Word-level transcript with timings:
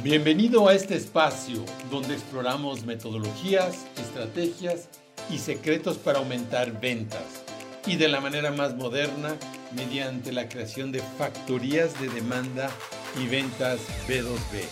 Bienvenido 0.00 0.68
a 0.68 0.74
este 0.74 0.96
espacio 0.96 1.64
donde 1.90 2.14
exploramos 2.14 2.86
metodologías, 2.86 3.86
estrategias 3.98 4.88
y 5.30 5.36
secretos 5.36 5.98
para 5.98 6.18
aumentar 6.18 6.80
ventas 6.80 7.44
y 7.86 7.96
de 7.96 8.08
la 8.08 8.22
manera 8.22 8.50
más 8.50 8.74
moderna 8.74 9.36
mediante 9.76 10.32
la 10.32 10.48
creación 10.48 10.92
de 10.92 11.02
factorías 11.18 12.00
de 12.00 12.08
demanda 12.08 12.74
y 13.22 13.28
ventas 13.28 13.80
B2B. 14.08 14.64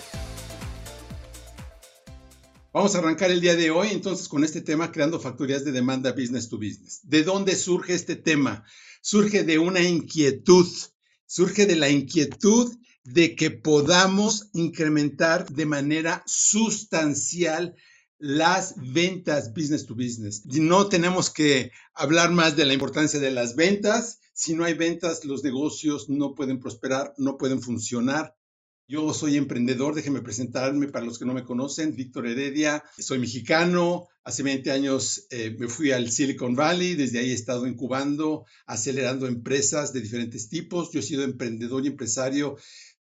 Vamos 2.72 2.94
a 2.94 2.98
arrancar 2.98 3.30
el 3.30 3.42
día 3.42 3.54
de 3.54 3.70
hoy 3.70 3.88
entonces 3.92 4.26
con 4.26 4.42
este 4.42 4.62
tema 4.62 4.90
creando 4.90 5.20
factorías 5.20 5.66
de 5.66 5.72
demanda 5.72 6.12
business 6.12 6.48
to 6.48 6.56
business. 6.56 7.02
¿De 7.04 7.24
dónde 7.24 7.54
surge 7.56 7.92
este 7.92 8.16
tema? 8.16 8.64
Surge 9.02 9.44
de 9.44 9.58
una 9.58 9.80
inquietud, 9.80 10.66
surge 11.26 11.66
de 11.66 11.76
la 11.76 11.90
inquietud 11.90 12.74
de 13.04 13.34
que 13.34 13.50
podamos 13.50 14.50
incrementar 14.52 15.46
de 15.48 15.66
manera 15.66 16.22
sustancial 16.26 17.74
las 18.18 18.74
ventas 18.76 19.54
business 19.54 19.86
to 19.86 19.94
business. 19.94 20.44
No 20.44 20.88
tenemos 20.88 21.30
que 21.30 21.72
hablar 21.94 22.30
más 22.30 22.54
de 22.54 22.66
la 22.66 22.74
importancia 22.74 23.18
de 23.18 23.30
las 23.30 23.56
ventas. 23.56 24.20
Si 24.34 24.54
no 24.54 24.64
hay 24.64 24.74
ventas, 24.74 25.24
los 25.24 25.42
negocios 25.42 26.10
no 26.10 26.34
pueden 26.34 26.60
prosperar, 26.60 27.14
no 27.16 27.38
pueden 27.38 27.62
funcionar. 27.62 28.36
Yo 28.86 29.14
soy 29.14 29.36
emprendedor, 29.36 29.94
déjenme 29.94 30.20
presentarme 30.20 30.88
para 30.88 31.06
los 31.06 31.16
que 31.18 31.24
no 31.24 31.32
me 31.32 31.44
conocen, 31.44 31.94
Víctor 31.94 32.26
Heredia, 32.26 32.82
soy 32.98 33.20
mexicano, 33.20 34.08
hace 34.24 34.42
20 34.42 34.72
años 34.72 35.28
eh, 35.30 35.54
me 35.56 35.68
fui 35.68 35.92
al 35.92 36.10
Silicon 36.10 36.56
Valley, 36.56 36.96
desde 36.96 37.20
ahí 37.20 37.30
he 37.30 37.34
estado 37.34 37.68
incubando, 37.68 38.46
acelerando 38.66 39.28
empresas 39.28 39.92
de 39.92 40.00
diferentes 40.00 40.48
tipos, 40.48 40.90
yo 40.90 40.98
he 40.98 41.04
sido 41.04 41.22
emprendedor 41.22 41.84
y 41.84 41.86
empresario 41.86 42.56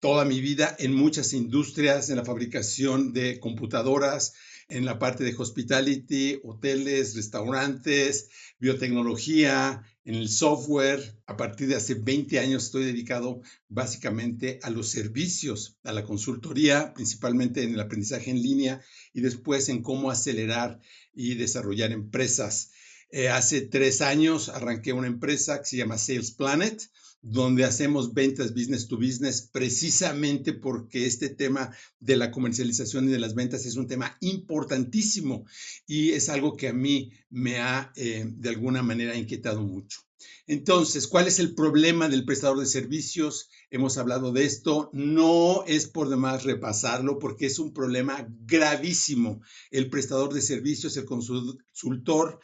toda 0.02 0.24
mi 0.24 0.41
vida 0.41 0.74
en 0.80 0.92
muchas 0.92 1.33
industrias, 1.33 2.10
en 2.10 2.16
la 2.16 2.24
fabricación 2.24 3.12
de 3.12 3.38
computadoras, 3.38 4.35
en 4.68 4.85
la 4.85 4.99
parte 4.99 5.23
de 5.23 5.32
hospitality, 5.38 6.40
hoteles, 6.43 7.15
restaurantes, 7.15 8.29
biotecnología, 8.59 9.80
en 10.04 10.16
el 10.16 10.29
software. 10.29 11.21
A 11.27 11.37
partir 11.37 11.68
de 11.68 11.77
hace 11.77 11.95
20 11.95 12.40
años 12.40 12.65
estoy 12.65 12.85
dedicado 12.85 13.43
básicamente 13.68 14.59
a 14.65 14.71
los 14.71 14.88
servicios, 14.88 15.79
a 15.85 15.93
la 15.93 16.02
consultoría, 16.02 16.95
principalmente 16.95 17.62
en 17.62 17.74
el 17.74 17.80
aprendizaje 17.80 18.32
en 18.32 18.43
línea 18.43 18.82
y 19.15 19.21
después 19.21 19.68
en 19.68 19.82
cómo 19.82 20.10
acelerar 20.10 20.80
y 21.15 21.37
desarrollar 21.37 21.93
empresas. 21.93 22.73
Eh, 23.10 23.29
hace 23.29 23.60
tres 23.60 24.01
años 24.01 24.49
arranqué 24.49 24.93
una 24.93 25.07
empresa 25.07 25.60
que 25.60 25.66
se 25.66 25.77
llama 25.77 25.96
Sales 25.96 26.32
Planet 26.32 26.90
donde 27.23 27.65
hacemos 27.65 28.12
ventas 28.12 28.52
business 28.52 28.88
to 28.88 28.96
business, 28.96 29.48
precisamente 29.52 30.52
porque 30.52 31.06
este 31.06 31.28
tema 31.28 31.74
de 32.01 32.16
la 32.16 32.32
comercialización 32.32 33.09
y 33.09 33.12
de 33.12 33.20
las 33.20 33.34
ventas 33.34 33.65
es 33.65 33.76
un 33.76 33.87
tema 33.87 34.16
importantísimo 34.20 35.46
y 35.87 36.10
es 36.10 36.28
algo 36.28 36.56
que 36.56 36.68
a 36.68 36.73
mí 36.73 37.12
me 37.30 37.59
ha 37.59 37.93
eh, 37.96 38.26
de 38.28 38.48
alguna 38.48 38.82
manera 38.82 39.16
inquietado 39.16 39.62
mucho. 39.62 40.00
Entonces, 40.46 41.06
¿cuál 41.06 41.28
es 41.28 41.38
el 41.38 41.54
problema 41.54 42.09
del 42.09 42.24
prestador 42.24 42.59
de 42.59 42.66
servicios? 42.66 43.48
Hemos 43.70 43.96
hablado 43.96 44.32
de 44.32 44.45
esto, 44.45 44.90
no 44.93 45.65
es 45.66 45.87
por 45.87 46.09
demás 46.09 46.43
repasarlo 46.43 47.18
porque 47.18 47.46
es 47.46 47.59
un 47.59 47.73
problema 47.73 48.26
gravísimo. 48.28 49.40
El 49.70 49.88
prestador 49.88 50.34
de 50.34 50.43
servicios, 50.43 50.96
el 50.96 51.04
consultor, 51.04 52.40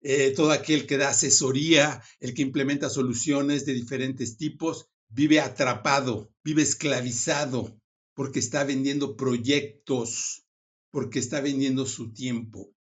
eh, 0.00 0.32
todo 0.34 0.52
aquel 0.52 0.86
que 0.86 0.96
da 0.96 1.10
asesoría, 1.10 2.02
el 2.20 2.34
que 2.34 2.42
implementa 2.42 2.88
soluciones 2.88 3.66
de 3.66 3.74
diferentes 3.74 4.36
tipos, 4.36 4.88
vive 5.08 5.40
atrapado, 5.40 6.32
vive 6.44 6.62
esclavizado, 6.62 7.80
porque 8.14 8.38
está 8.38 8.64
vendiendo 8.64 9.16
proyectos, 9.16 10.44
porque 10.90 11.18
está 11.18 11.40
vendiendo 11.40 11.86
su 11.86 12.12
tiempo. 12.12 12.74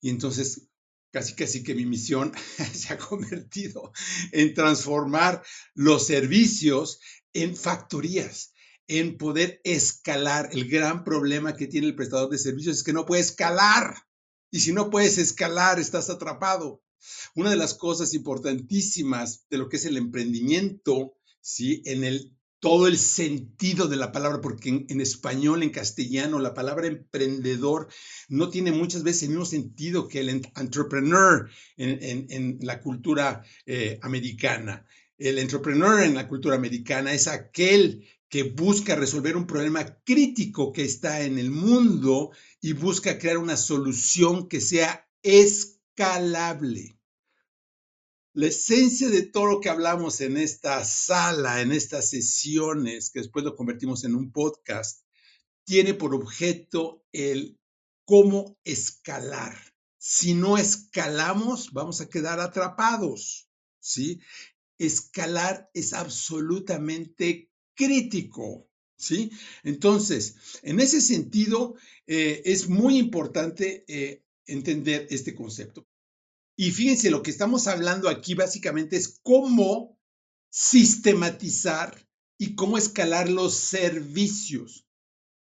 Y 0.00 0.10
entonces, 0.10 0.68
casi 1.12 1.34
casi 1.34 1.62
que 1.62 1.74
mi 1.74 1.86
misión 1.86 2.32
se 2.72 2.92
ha 2.92 2.98
convertido 2.98 3.92
en 4.32 4.54
transformar 4.54 5.42
los 5.74 6.06
servicios 6.06 7.00
en 7.32 7.56
factorías, 7.56 8.52
en 8.88 9.18
poder 9.18 9.60
escalar. 9.64 10.48
El 10.52 10.68
gran 10.68 11.04
problema 11.04 11.56
que 11.56 11.66
tiene 11.66 11.86
el 11.86 11.94
prestador 11.94 12.30
de 12.30 12.38
servicios 12.38 12.78
es 12.78 12.82
que 12.82 12.92
no 12.92 13.06
puede 13.06 13.22
escalar. 13.22 13.94
Y 14.50 14.60
si 14.60 14.72
no 14.72 14.90
puedes 14.90 15.18
escalar, 15.18 15.78
estás 15.78 16.10
atrapado. 16.10 16.82
Una 17.34 17.50
de 17.50 17.56
las 17.56 17.74
cosas 17.74 18.14
importantísimas 18.14 19.46
de 19.48 19.58
lo 19.58 19.68
que 19.68 19.76
es 19.76 19.84
el 19.84 19.96
emprendimiento, 19.96 21.14
¿sí? 21.40 21.82
En 21.86 22.04
el 22.04 22.36
todo 22.60 22.86
el 22.86 22.98
sentido 22.98 23.88
de 23.88 23.96
la 23.96 24.12
palabra, 24.12 24.40
porque 24.42 24.84
en, 24.86 25.00
español, 25.00 25.62
en 25.62 25.70
castellano, 25.70 26.38
la 26.38 26.52
palabra 26.52 26.86
emprendedor 26.86 27.88
no 28.28 28.50
tiene 28.50 28.70
muchas 28.70 29.02
veces 29.02 29.24
el 29.24 29.30
mismo 29.30 29.46
sentido 29.46 30.06
que 30.06 30.20
el 30.20 30.28
entrepreneur 30.28 31.50
en, 31.78 32.58
la 32.60 32.82
cultura 32.82 33.42
eh, 33.64 33.98
americana. 34.02 34.84
El 35.16 35.38
entrepreneur 35.38 36.02
en 36.02 36.14
la 36.14 36.28
cultura 36.28 36.54
americana 36.54 37.14
es 37.14 37.28
aquel 37.28 38.06
que 38.30 38.44
busca 38.44 38.94
resolver 38.94 39.36
un 39.36 39.46
problema 39.46 39.84
crítico 40.04 40.72
que 40.72 40.84
está 40.84 41.22
en 41.22 41.36
el 41.36 41.50
mundo 41.50 42.30
y 42.60 42.72
busca 42.74 43.18
crear 43.18 43.38
una 43.38 43.56
solución 43.56 44.48
que 44.48 44.60
sea 44.60 45.10
escalable. 45.22 46.96
La 48.32 48.46
esencia 48.46 49.08
de 49.08 49.22
todo 49.22 49.46
lo 49.46 49.60
que 49.60 49.68
hablamos 49.68 50.20
en 50.20 50.36
esta 50.36 50.84
sala, 50.84 51.60
en 51.60 51.72
estas 51.72 52.08
sesiones, 52.08 53.10
que 53.10 53.18
después 53.18 53.44
lo 53.44 53.56
convertimos 53.56 54.04
en 54.04 54.14
un 54.14 54.30
podcast, 54.30 55.04
tiene 55.64 55.92
por 55.94 56.14
objeto 56.14 57.04
el 57.10 57.58
cómo 58.04 58.56
escalar. 58.62 59.58
Si 59.98 60.34
no 60.34 60.56
escalamos, 60.56 61.72
vamos 61.72 62.00
a 62.00 62.08
quedar 62.08 62.38
atrapados, 62.38 63.50
¿sí? 63.80 64.20
Escalar 64.78 65.68
es 65.74 65.92
absolutamente 65.92 67.49
crítico. 67.80 68.66
¿Sí? 68.96 69.30
Entonces, 69.62 70.36
en 70.62 70.78
ese 70.78 71.00
sentido, 71.00 71.74
eh, 72.06 72.42
es 72.44 72.68
muy 72.68 72.98
importante 72.98 73.86
eh, 73.88 74.22
entender 74.44 75.06
este 75.08 75.34
concepto. 75.34 75.86
Y 76.54 76.70
fíjense, 76.72 77.10
lo 77.10 77.22
que 77.22 77.30
estamos 77.30 77.66
hablando 77.66 78.10
aquí 78.10 78.34
básicamente 78.34 78.96
es 78.96 79.18
cómo 79.22 79.98
sistematizar 80.50 82.06
y 82.36 82.54
cómo 82.54 82.76
escalar 82.76 83.30
los 83.30 83.54
servicios. 83.54 84.86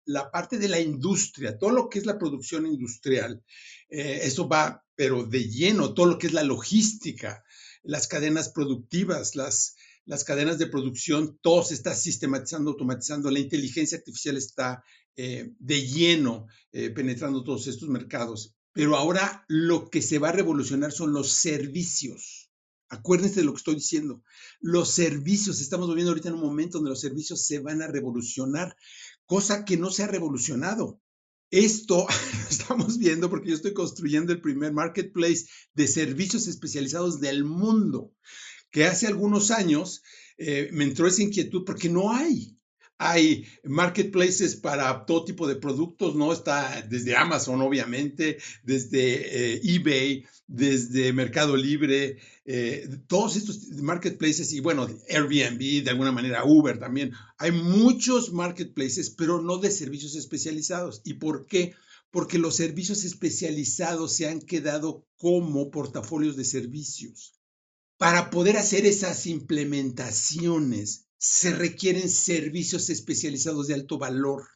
La 0.04 0.32
parte 0.32 0.58
de 0.58 0.68
la 0.68 0.80
industria, 0.80 1.56
todo 1.56 1.70
lo 1.70 1.88
que 1.88 2.00
es 2.00 2.06
la 2.06 2.18
producción 2.18 2.66
industrial, 2.66 3.44
eh, 3.88 4.20
eso 4.24 4.48
va, 4.48 4.84
pero 4.96 5.24
de 5.24 5.48
lleno, 5.48 5.94
todo 5.94 6.06
lo 6.06 6.18
que 6.18 6.26
es 6.26 6.32
la 6.32 6.42
logística, 6.42 7.44
las 7.84 8.08
cadenas 8.08 8.48
productivas, 8.48 9.36
las, 9.36 9.76
las 10.06 10.24
cadenas 10.24 10.58
de 10.58 10.68
producción, 10.68 11.38
todo 11.42 11.62
se 11.64 11.74
está 11.74 11.94
sistematizando, 11.94 12.70
automatizando, 12.70 13.30
la 13.30 13.40
inteligencia 13.40 13.98
artificial 13.98 14.36
está 14.36 14.82
eh, 15.16 15.52
de 15.58 15.86
lleno 15.86 16.46
eh, 16.72 16.90
penetrando 16.90 17.42
todos 17.42 17.66
estos 17.66 17.88
mercados. 17.88 18.54
Pero 18.72 18.96
ahora 18.96 19.44
lo 19.48 19.90
que 19.90 20.02
se 20.02 20.18
va 20.18 20.28
a 20.28 20.32
revolucionar 20.32 20.92
son 20.92 21.12
los 21.12 21.32
servicios. 21.32 22.50
Acuérdense 22.88 23.40
de 23.40 23.44
lo 23.44 23.52
que 23.52 23.58
estoy 23.58 23.74
diciendo. 23.74 24.22
Los 24.60 24.90
servicios, 24.90 25.60
estamos 25.60 25.88
viviendo 25.88 26.12
ahorita 26.12 26.28
en 26.28 26.36
un 26.36 26.42
momento 26.42 26.78
donde 26.78 26.90
los 26.90 27.00
servicios 27.00 27.44
se 27.44 27.58
van 27.58 27.82
a 27.82 27.88
revolucionar, 27.88 28.76
cosa 29.24 29.64
que 29.64 29.76
no 29.76 29.90
se 29.90 30.04
ha 30.04 30.06
revolucionado. 30.06 31.00
Esto 31.50 32.06
lo 32.44 32.48
estamos 32.48 32.98
viendo 32.98 33.28
porque 33.28 33.50
yo 33.50 33.56
estoy 33.56 33.72
construyendo 33.72 34.32
el 34.32 34.40
primer 34.40 34.72
marketplace 34.72 35.46
de 35.74 35.88
servicios 35.88 36.46
especializados 36.46 37.18
del 37.18 37.44
mundo 37.44 38.12
que 38.70 38.84
hace 38.84 39.06
algunos 39.06 39.50
años 39.50 40.02
eh, 40.38 40.68
me 40.72 40.84
entró 40.84 41.06
esa 41.06 41.22
inquietud 41.22 41.64
porque 41.64 41.88
no 41.88 42.12
hay. 42.12 42.56
Hay 42.98 43.46
marketplaces 43.62 44.56
para 44.56 45.04
todo 45.04 45.24
tipo 45.26 45.46
de 45.46 45.56
productos, 45.56 46.14
¿no? 46.14 46.32
Está 46.32 46.80
desde 46.80 47.14
Amazon, 47.14 47.60
obviamente, 47.60 48.38
desde 48.62 49.56
eh, 49.56 49.60
eBay, 49.62 50.24
desde 50.46 51.12
Mercado 51.12 51.56
Libre, 51.58 52.16
eh, 52.46 52.88
todos 53.06 53.36
estos 53.36 53.68
marketplaces 53.82 54.52
y 54.52 54.60
bueno, 54.60 54.88
Airbnb, 55.10 55.84
de 55.84 55.90
alguna 55.90 56.12
manera 56.12 56.44
Uber 56.44 56.78
también. 56.78 57.12
Hay 57.36 57.52
muchos 57.52 58.32
marketplaces, 58.32 59.10
pero 59.10 59.42
no 59.42 59.58
de 59.58 59.70
servicios 59.70 60.14
especializados. 60.14 61.02
¿Y 61.04 61.14
por 61.14 61.46
qué? 61.46 61.74
Porque 62.10 62.38
los 62.38 62.56
servicios 62.56 63.04
especializados 63.04 64.14
se 64.14 64.26
han 64.26 64.40
quedado 64.40 65.06
como 65.16 65.70
portafolios 65.70 66.36
de 66.36 66.44
servicios. 66.44 67.35
Para 67.98 68.28
poder 68.28 68.58
hacer 68.58 68.84
esas 68.84 69.26
implementaciones 69.26 71.06
se 71.18 71.52
requieren 71.52 72.10
servicios 72.10 72.90
especializados 72.90 73.68
de 73.68 73.74
alto 73.74 73.98
valor. 73.98 74.48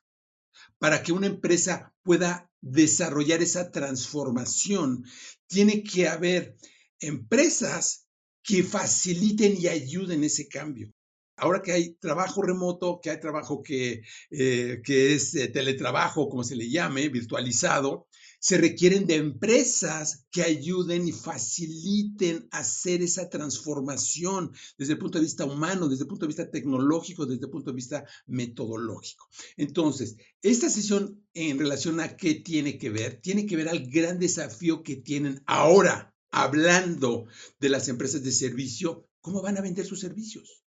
Para 0.79 1.03
que 1.03 1.13
una 1.13 1.27
empresa 1.27 1.95
pueda 2.03 2.51
desarrollar 2.61 3.43
esa 3.43 3.71
transformación, 3.71 5.05
tiene 5.47 5.83
que 5.83 6.09
haber 6.09 6.57
empresas 7.01 8.07
que 8.43 8.63
faciliten 8.63 9.57
y 9.59 9.69
ayuden 9.69 10.25
ese 10.25 10.49
cambio. 10.49 10.93
ahora 11.37 11.63
que 11.63 11.73
hay 11.73 11.95
trabajo 11.95 12.43
remoto, 12.43 13.01
que 13.03 13.09
hay 13.09 13.19
trabajo 13.19 13.63
que, 13.63 14.03
eh, 14.31 14.83
que 14.85 15.15
es 15.15 15.35
eh, 15.35 15.49
teletrabajo, 15.49 16.29
como 16.29 16.45
se 16.45 16.55
le 16.55 16.69
llame, 16.69 17.09
virtualizado, 17.09 18.07
se 18.41 18.57
requieren 18.57 19.07
de 19.07 19.17
empresas 19.17 20.27
que 20.31 20.43
ayuden 20.43 21.07
y 21.07 21.13
faciliten 21.13 22.49
hacer 22.51 23.03
esa 23.03 23.29
transformación 23.29 24.51
desde 24.79 24.95
el 24.95 24.99
punto 24.99 25.19
de 25.19 25.25
vista 25.25 25.45
humano, 25.45 25.89
desde 25.89 26.05
el 26.05 26.09
punto 26.09 26.25
de 26.25 26.29
vista 26.29 26.51
tecnológico, 26.51 27.27
desde 27.27 27.45
el 27.45 27.51
punto 27.51 27.71
de 27.71 27.77
vista 27.77 28.05
metodológico. 28.27 29.29
Entonces, 29.59 30.17
esta 30.43 30.71
sesión 30.71 31.23
en 31.35 31.59
relación 31.59 32.01
a 32.01 32.17
qué 32.17 32.35
tiene 32.35 32.79
que 32.79 32.89
ver, 32.89 33.21
tiene 33.21 33.45
que 33.45 33.57
ver 33.57 33.69
al 33.69 33.87
gran 33.91 34.19
desafío 34.19 34.83
que 34.83 34.97
tienen 34.97 35.43
ahora, 35.47 36.15
hablando 36.31 37.27
de 37.59 37.69
las 37.69 37.89
empresas 37.89 38.23
de 38.23 38.33
servicio, 38.33 39.07
cómo 39.21 39.43
van 39.43 39.59
a 39.59 39.63
vender 39.63 39.85
sus 39.85 40.01
servicios, 40.01 40.65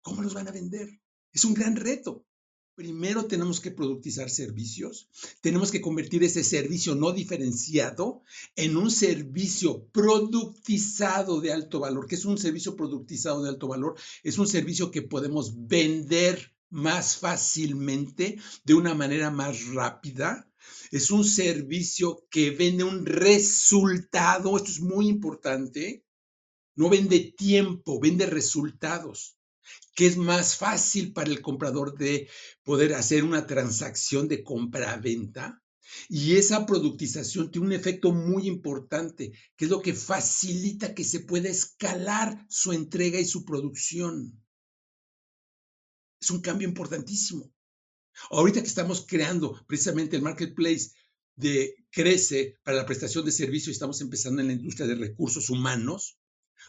cómo 0.00 0.22
los 0.22 0.34
van 0.34 0.46
a 0.46 0.52
vender. 0.52 0.88
Es 1.32 1.44
un 1.44 1.54
gran 1.54 1.74
reto. 1.74 2.24
Primero 2.76 3.24
tenemos 3.24 3.58
que 3.60 3.70
productizar 3.70 4.28
servicios, 4.28 5.08
tenemos 5.40 5.70
que 5.70 5.80
convertir 5.80 6.22
ese 6.24 6.44
servicio 6.44 6.94
no 6.94 7.10
diferenciado 7.12 8.22
en 8.54 8.76
un 8.76 8.90
servicio 8.90 9.86
productizado 9.92 11.40
de 11.40 11.54
alto 11.54 11.80
valor. 11.80 12.06
¿Qué 12.06 12.16
es 12.16 12.26
un 12.26 12.36
servicio 12.36 12.76
productizado 12.76 13.42
de 13.42 13.48
alto 13.48 13.66
valor? 13.66 13.94
Es 14.22 14.36
un 14.36 14.46
servicio 14.46 14.90
que 14.90 15.00
podemos 15.00 15.54
vender 15.66 16.54
más 16.68 17.16
fácilmente, 17.16 18.38
de 18.64 18.74
una 18.74 18.94
manera 18.94 19.30
más 19.30 19.68
rápida. 19.68 20.46
Es 20.90 21.10
un 21.10 21.24
servicio 21.24 22.26
que 22.30 22.50
vende 22.50 22.84
un 22.84 23.06
resultado, 23.06 24.54
esto 24.54 24.70
es 24.70 24.80
muy 24.80 25.08
importante. 25.08 26.04
No 26.74 26.90
vende 26.90 27.32
tiempo, 27.38 27.98
vende 27.98 28.26
resultados 28.26 29.35
que 29.94 30.06
es 30.06 30.16
más 30.16 30.56
fácil 30.56 31.12
para 31.12 31.30
el 31.30 31.40
comprador 31.40 31.96
de 31.96 32.28
poder 32.62 32.94
hacer 32.94 33.24
una 33.24 33.46
transacción 33.46 34.28
de 34.28 34.42
compra-venta. 34.42 35.62
Y 36.08 36.36
esa 36.36 36.66
productización 36.66 37.50
tiene 37.50 37.68
un 37.68 37.72
efecto 37.72 38.12
muy 38.12 38.48
importante, 38.48 39.32
que 39.56 39.64
es 39.66 39.70
lo 39.70 39.80
que 39.80 39.94
facilita 39.94 40.94
que 40.94 41.04
se 41.04 41.20
pueda 41.20 41.48
escalar 41.48 42.44
su 42.48 42.72
entrega 42.72 43.20
y 43.20 43.24
su 43.24 43.44
producción. 43.44 44.42
Es 46.20 46.30
un 46.30 46.40
cambio 46.40 46.66
importantísimo. 46.66 47.52
Ahorita 48.30 48.60
que 48.60 48.68
estamos 48.68 49.06
creando 49.06 49.64
precisamente 49.66 50.16
el 50.16 50.22
marketplace 50.22 50.90
de 51.36 51.74
Crece 51.90 52.58
para 52.64 52.78
la 52.78 52.86
prestación 52.86 53.24
de 53.24 53.32
servicios, 53.32 53.74
estamos 53.74 54.00
empezando 54.00 54.40
en 54.40 54.48
la 54.48 54.54
industria 54.54 54.86
de 54.86 54.94
recursos 54.96 55.50
humanos, 55.50 56.18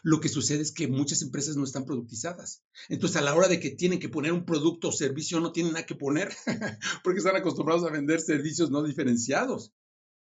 lo 0.02 0.20
que 0.20 0.28
sucede 0.28 0.62
es 0.62 0.72
que 0.72 0.88
muchas 0.88 1.22
empresas 1.22 1.56
no 1.56 1.64
están 1.64 1.84
productizadas. 1.84 2.62
Entonces, 2.88 3.16
a 3.16 3.22
la 3.22 3.34
hora 3.34 3.48
de 3.48 3.60
que 3.60 3.70
tienen 3.70 3.98
que 3.98 4.08
poner 4.08 4.32
un 4.32 4.44
producto 4.44 4.88
o 4.88 4.92
servicio, 4.92 5.40
no 5.40 5.52
tienen 5.52 5.72
nada 5.72 5.86
que 5.86 5.94
poner, 5.94 6.30
porque 7.04 7.18
están 7.18 7.36
acostumbrados 7.36 7.84
a 7.84 7.92
vender 7.92 8.20
servicios 8.20 8.70
no 8.70 8.82
diferenciados. 8.82 9.72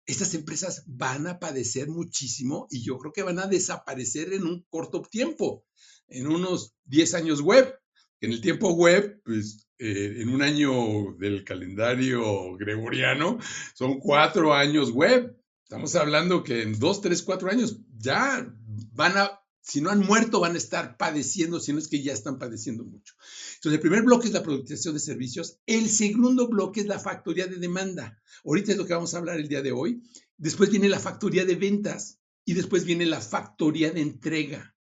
Estas 0.05 0.33
empresas 0.33 0.83
van 0.85 1.27
a 1.27 1.39
padecer 1.39 1.87
muchísimo 1.87 2.67
y 2.69 2.83
yo 2.83 2.97
creo 2.97 3.13
que 3.13 3.23
van 3.23 3.39
a 3.39 3.47
desaparecer 3.47 4.33
en 4.33 4.43
un 4.43 4.65
corto 4.69 5.01
tiempo, 5.01 5.65
en 6.07 6.27
unos 6.27 6.73
10 6.85 7.13
años 7.13 7.41
web. 7.41 7.73
En 8.19 8.31
el 8.31 8.41
tiempo 8.41 8.73
web, 8.73 9.21
pues 9.23 9.67
eh, 9.79 10.21
en 10.21 10.29
un 10.29 10.41
año 10.41 11.13
del 11.17 11.43
calendario 11.43 12.55
gregoriano, 12.57 13.37
son 13.75 13.99
cuatro 13.99 14.53
años 14.53 14.91
web. 14.91 15.37
Estamos 15.63 15.95
hablando 15.95 16.43
que 16.43 16.61
en 16.61 16.79
dos, 16.79 17.01
tres, 17.01 17.21
cuatro 17.21 17.49
años 17.49 17.79
ya 17.97 18.47
van 18.93 19.17
a 19.17 19.42
si 19.65 19.79
no 19.79 19.89
han 19.89 20.01
muerto, 20.01 20.41
van 20.41 20.55
a 20.55 20.57
estar 20.57 20.97
padeciendo, 20.97 21.57
si 21.59 21.71
no 21.71 21.79
es 21.79 21.87
que 21.87 22.03
ya 22.03 22.11
están 22.11 22.37
padeciendo 22.37 22.83
mucho. 22.83 23.13
Entonces, 23.55 23.77
el 23.77 23.79
primer 23.79 24.03
bloque 24.03 24.27
es 24.27 24.33
la 24.33 24.43
productización 24.43 24.93
de 24.93 24.99
servicios. 24.99 25.59
El 25.65 25.89
segundo 25.89 26.49
bloque 26.49 26.81
es 26.81 26.87
la 26.87 26.99
factoría 26.99 27.47
de 27.47 27.55
demanda. 27.55 28.21
Ahorita 28.43 28.73
es 28.73 28.77
lo 28.77 28.85
que 28.85 28.93
vamos 28.93 29.13
a 29.13 29.19
hablar 29.19 29.39
el 29.39 29.47
día 29.47 29.61
de 29.61 29.71
hoy. 29.71 30.03
Después 30.35 30.69
viene 30.69 30.89
la 30.89 30.99
factoría 30.99 31.45
de 31.45 31.55
ventas 31.55 32.19
y 32.43 32.55
después 32.55 32.83
viene 32.83 33.05
la 33.05 33.21
factoría 33.21 33.91
de 33.91 34.01
entrega, 34.01 34.75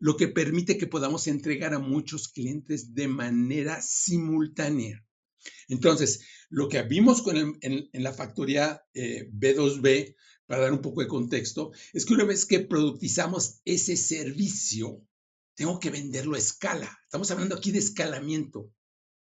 lo 0.00 0.16
que 0.16 0.26
permite 0.26 0.78
que 0.78 0.88
podamos 0.88 1.28
entregar 1.28 1.72
a 1.72 1.78
muchos 1.78 2.26
clientes 2.26 2.92
de 2.92 3.06
manera 3.06 3.80
simultánea. 3.82 5.06
Entonces, 5.68 6.26
lo 6.50 6.68
que 6.68 6.82
vimos 6.82 7.22
con 7.22 7.36
en, 7.36 7.88
la 7.92 8.12
factoría 8.12 8.82
B2B 8.94 9.86
eh, 9.86 10.16
para 10.46 10.62
dar 10.62 10.72
un 10.72 10.82
poco 10.82 11.00
de 11.00 11.08
contexto, 11.08 11.72
es 11.92 12.04
que 12.04 12.14
una 12.14 12.24
vez 12.24 12.46
que 12.46 12.60
productizamos 12.60 13.60
ese 13.64 13.96
servicio, 13.96 15.02
tengo 15.54 15.78
que 15.78 15.90
venderlo 15.90 16.34
a 16.34 16.38
escala. 16.38 16.98
Estamos 17.04 17.30
hablando 17.30 17.56
aquí 17.56 17.70
de 17.70 17.78
escalamiento. 17.78 18.72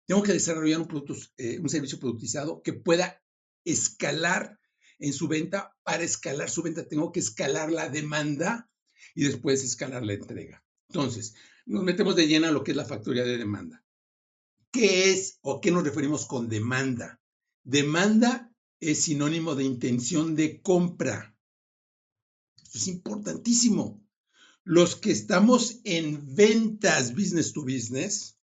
Tengo 0.06 0.24
que 0.24 0.34
desarrollar 0.34 0.80
un, 0.80 0.88
producto, 0.88 1.16
eh, 1.38 1.60
un 1.60 1.70
servicio 1.70 2.00
productizado 2.00 2.62
que 2.62 2.74
pueda 2.74 3.22
escalar 3.64 4.60
en 5.00 5.14
su 5.14 5.28
venta. 5.28 5.76
Para 5.84 6.04
escalar 6.04 6.50
su 6.50 6.62
venta 6.64 6.88
tengo 6.88 7.12
que 7.12 7.20
escalar 7.20 7.72
la 7.72 7.90
demanda 7.90 8.70
y 9.16 9.24
después 9.24 9.64
escalar 9.64 10.04
la 10.04 10.14
entrega. 10.14 10.64
Entonces, 10.90 11.36
nos 11.66 11.84
metemos 11.84 12.16
de 12.16 12.28
lleno 12.28 12.48
a 12.48 12.52
lo 12.52 12.64
que 12.64 12.72
es 12.72 12.78
la 12.78 12.86
factoría 12.86 13.24
de 13.24 13.38
demanda. 13.38 13.84
¿Qué 14.72 15.12
es 15.12 15.40
o 15.42 15.62
qué 15.62 15.72
nos 15.72 15.84
referimos 15.84 16.26
con 16.26 16.50
demanda? 16.50 17.22
Demanda 17.64 18.53
es 18.92 19.04
sinónimo 19.04 19.56
de 19.56 19.64
intención 19.64 20.36
de 20.36 20.62
compra. 20.62 21.36
Es 22.74 22.88
importantísimo. 22.88 24.02
Los 24.64 24.96
que 24.96 25.12
estamos 25.12 25.80
en 25.84 26.36
ventas 26.36 27.14
business 27.14 27.54
to 27.54 27.62
business, 27.64 28.38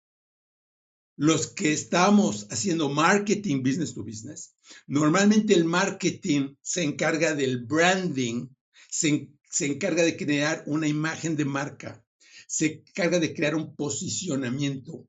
los 1.16 1.48
que 1.48 1.72
estamos 1.72 2.46
haciendo 2.50 2.88
marketing 2.88 3.62
business 3.62 3.94
to 3.94 4.04
business, 4.04 4.54
normalmente 4.87 5.54
el 5.54 5.64
marketing 5.64 6.54
se 6.62 6.82
encarga 6.82 7.34
del 7.34 7.64
branding, 7.64 8.48
se, 8.88 9.31
se 9.50 9.66
encarga 9.66 10.02
de 10.02 10.16
crear 10.16 10.62
una 10.66 10.88
imagen 10.88 11.37
de 11.37 11.44
marca, 11.44 12.04
se 12.46 12.84
encarga 12.87 13.19
de 13.19 13.34
crear 13.34 13.54
un 13.54 13.75
posicionamiento. 13.75 15.08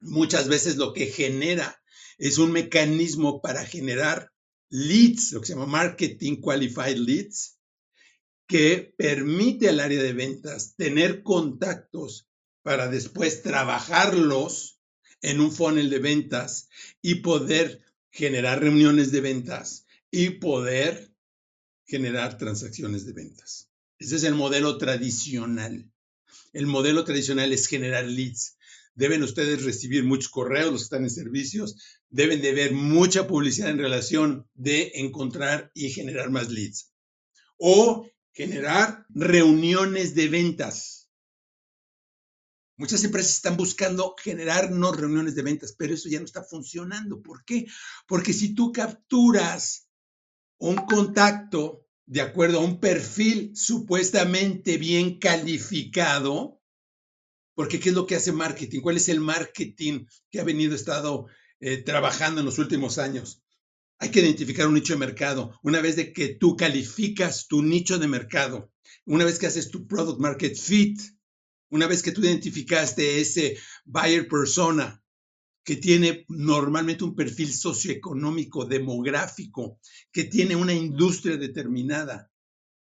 Muchas 0.00 0.48
veces 0.48 0.76
lo 0.76 0.92
que 0.92 1.06
genera 1.06 1.78
es 2.18 2.38
un 2.38 2.52
mecanismo 2.52 3.40
para 3.40 3.64
generar 3.64 4.32
leads, 4.70 5.32
lo 5.32 5.40
que 5.40 5.46
se 5.46 5.52
llama 5.54 5.66
Marketing 5.66 6.40
Qualified 6.40 6.96
Leads, 6.96 7.58
que 8.46 8.92
permite 8.96 9.68
al 9.68 9.80
área 9.80 10.02
de 10.02 10.12
ventas 10.12 10.74
tener 10.76 11.22
contactos 11.22 12.28
para 12.62 12.88
después 12.88 13.42
trabajarlos 13.42 14.80
en 15.22 15.40
un 15.40 15.52
funnel 15.52 15.90
de 15.90 15.98
ventas 16.00 16.68
y 17.00 17.16
poder 17.16 17.82
generar 18.10 18.60
reuniones 18.60 19.12
de 19.12 19.20
ventas 19.20 19.86
y 20.10 20.30
poder 20.30 21.12
generar 21.86 22.36
transacciones 22.36 23.06
de 23.06 23.12
ventas. 23.12 23.70
Ese 23.98 24.16
es 24.16 24.24
el 24.24 24.34
modelo 24.34 24.76
tradicional. 24.76 25.90
El 26.52 26.66
modelo 26.66 27.04
tradicional 27.04 27.52
es 27.52 27.66
generar 27.66 28.04
leads 28.04 28.57
deben 28.98 29.22
ustedes 29.22 29.62
recibir 29.62 30.02
muchos 30.02 30.28
correos, 30.28 30.72
los 30.72 30.80
que 30.80 30.84
están 30.86 31.04
en 31.04 31.10
servicios, 31.10 31.76
deben 32.10 32.42
de 32.42 32.52
ver 32.52 32.72
mucha 32.72 33.28
publicidad 33.28 33.70
en 33.70 33.78
relación 33.78 34.48
de 34.54 34.90
encontrar 34.96 35.70
y 35.72 35.90
generar 35.90 36.30
más 36.30 36.50
leads. 36.50 36.92
O 37.58 38.10
generar 38.32 39.06
reuniones 39.10 40.16
de 40.16 40.26
ventas. 40.26 41.08
Muchas 42.76 43.04
empresas 43.04 43.34
están 43.34 43.56
buscando 43.56 44.16
generar 44.20 44.72
no 44.72 44.90
reuniones 44.90 45.36
de 45.36 45.42
ventas, 45.42 45.76
pero 45.78 45.94
eso 45.94 46.08
ya 46.08 46.18
no 46.18 46.24
está 46.24 46.42
funcionando. 46.42 47.22
¿Por 47.22 47.44
qué? 47.44 47.66
Porque 48.08 48.32
si 48.32 48.52
tú 48.52 48.72
capturas 48.72 49.88
un 50.58 50.74
contacto 50.74 51.86
de 52.04 52.20
acuerdo 52.20 52.58
a 52.58 52.64
un 52.64 52.80
perfil 52.80 53.52
supuestamente 53.54 54.76
bien 54.76 55.20
calificado, 55.20 56.57
porque 57.58 57.80
¿qué 57.80 57.88
es 57.88 57.94
lo 57.96 58.06
que 58.06 58.14
hace 58.14 58.30
marketing? 58.30 58.80
¿Cuál 58.80 58.98
es 58.98 59.08
el 59.08 59.18
marketing 59.18 60.06
que 60.30 60.38
ha 60.38 60.44
venido, 60.44 60.76
estado 60.76 61.26
eh, 61.58 61.78
trabajando 61.78 62.38
en 62.40 62.46
los 62.46 62.60
últimos 62.60 62.98
años? 62.98 63.42
Hay 63.98 64.12
que 64.12 64.20
identificar 64.20 64.68
un 64.68 64.74
nicho 64.74 64.92
de 64.92 65.00
mercado. 65.00 65.58
Una 65.64 65.80
vez 65.80 65.96
que 66.12 66.36
tú 66.36 66.56
calificas 66.56 67.48
tu 67.48 67.60
nicho 67.64 67.98
de 67.98 68.06
mercado, 68.06 68.70
una 69.06 69.24
vez 69.24 69.40
que 69.40 69.48
haces 69.48 69.72
tu 69.72 69.88
product 69.88 70.20
market 70.20 70.56
fit, 70.56 71.00
una 71.70 71.88
vez 71.88 72.00
que 72.00 72.12
tú 72.12 72.20
identificaste 72.20 73.20
ese 73.20 73.58
buyer 73.84 74.28
persona 74.28 75.02
que 75.64 75.74
tiene 75.74 76.26
normalmente 76.28 77.02
un 77.02 77.16
perfil 77.16 77.52
socioeconómico, 77.52 78.66
demográfico, 78.66 79.80
que 80.12 80.22
tiene 80.22 80.54
una 80.54 80.74
industria 80.74 81.36
determinada, 81.36 82.30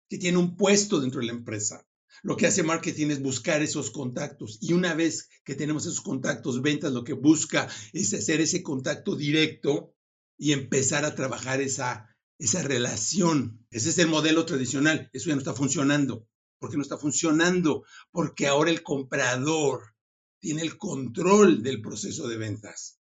que 0.10 0.18
tiene 0.18 0.40
un 0.40 0.58
puesto 0.58 1.00
dentro 1.00 1.22
de 1.22 1.28
la 1.28 1.32
empresa, 1.32 1.88
lo 2.24 2.36
que 2.36 2.48
hace 2.48 2.64
marketing 2.64 3.08
es 3.08 3.22
buscar 3.22 3.62
esos 3.62 3.92
contactos 3.92 4.58
y 4.62 4.74
una 4.74 4.94
vez 4.94 5.30
que 5.44 5.56
tenemos 5.56 5.86
esos 5.86 6.02
contactos, 6.02 6.62
ventas 6.62 6.92
lo 6.92 7.04
que 7.04 7.14
busca 7.14 7.68
es 7.94 8.14
hacer 8.14 8.42
ese 8.42 8.64
contacto 8.64 9.16
directo 9.16 9.94
y 10.38 10.52
empezar 10.52 11.06
a 11.06 11.16
trabajar 11.16 11.62
esa, 11.62 12.16
esa 12.38 12.62
relación. 12.62 13.66
Ese 13.72 13.90
es 13.90 13.98
el 13.98 14.08
modelo 14.08 14.46
tradicional. 14.46 15.10
Eso 15.14 15.30
ya 15.30 15.36
no 15.36 15.40
está 15.40 15.54
funcionando. 15.54 16.28
¿Por 16.60 16.70
qué 16.70 16.78
no 16.78 16.84
está 16.84 16.98
funcionando? 16.98 17.86
Porque 18.12 18.48
ahora 18.48 18.70
el 18.70 18.84
comprador 18.84 19.96
tiene 20.40 20.62
el 20.62 20.78
control 20.78 21.64
del 21.64 21.82
proceso 21.82 22.28
de 22.28 22.38
ventas. 22.38 23.00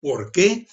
¿Por 0.00 0.32
qué? 0.32 0.66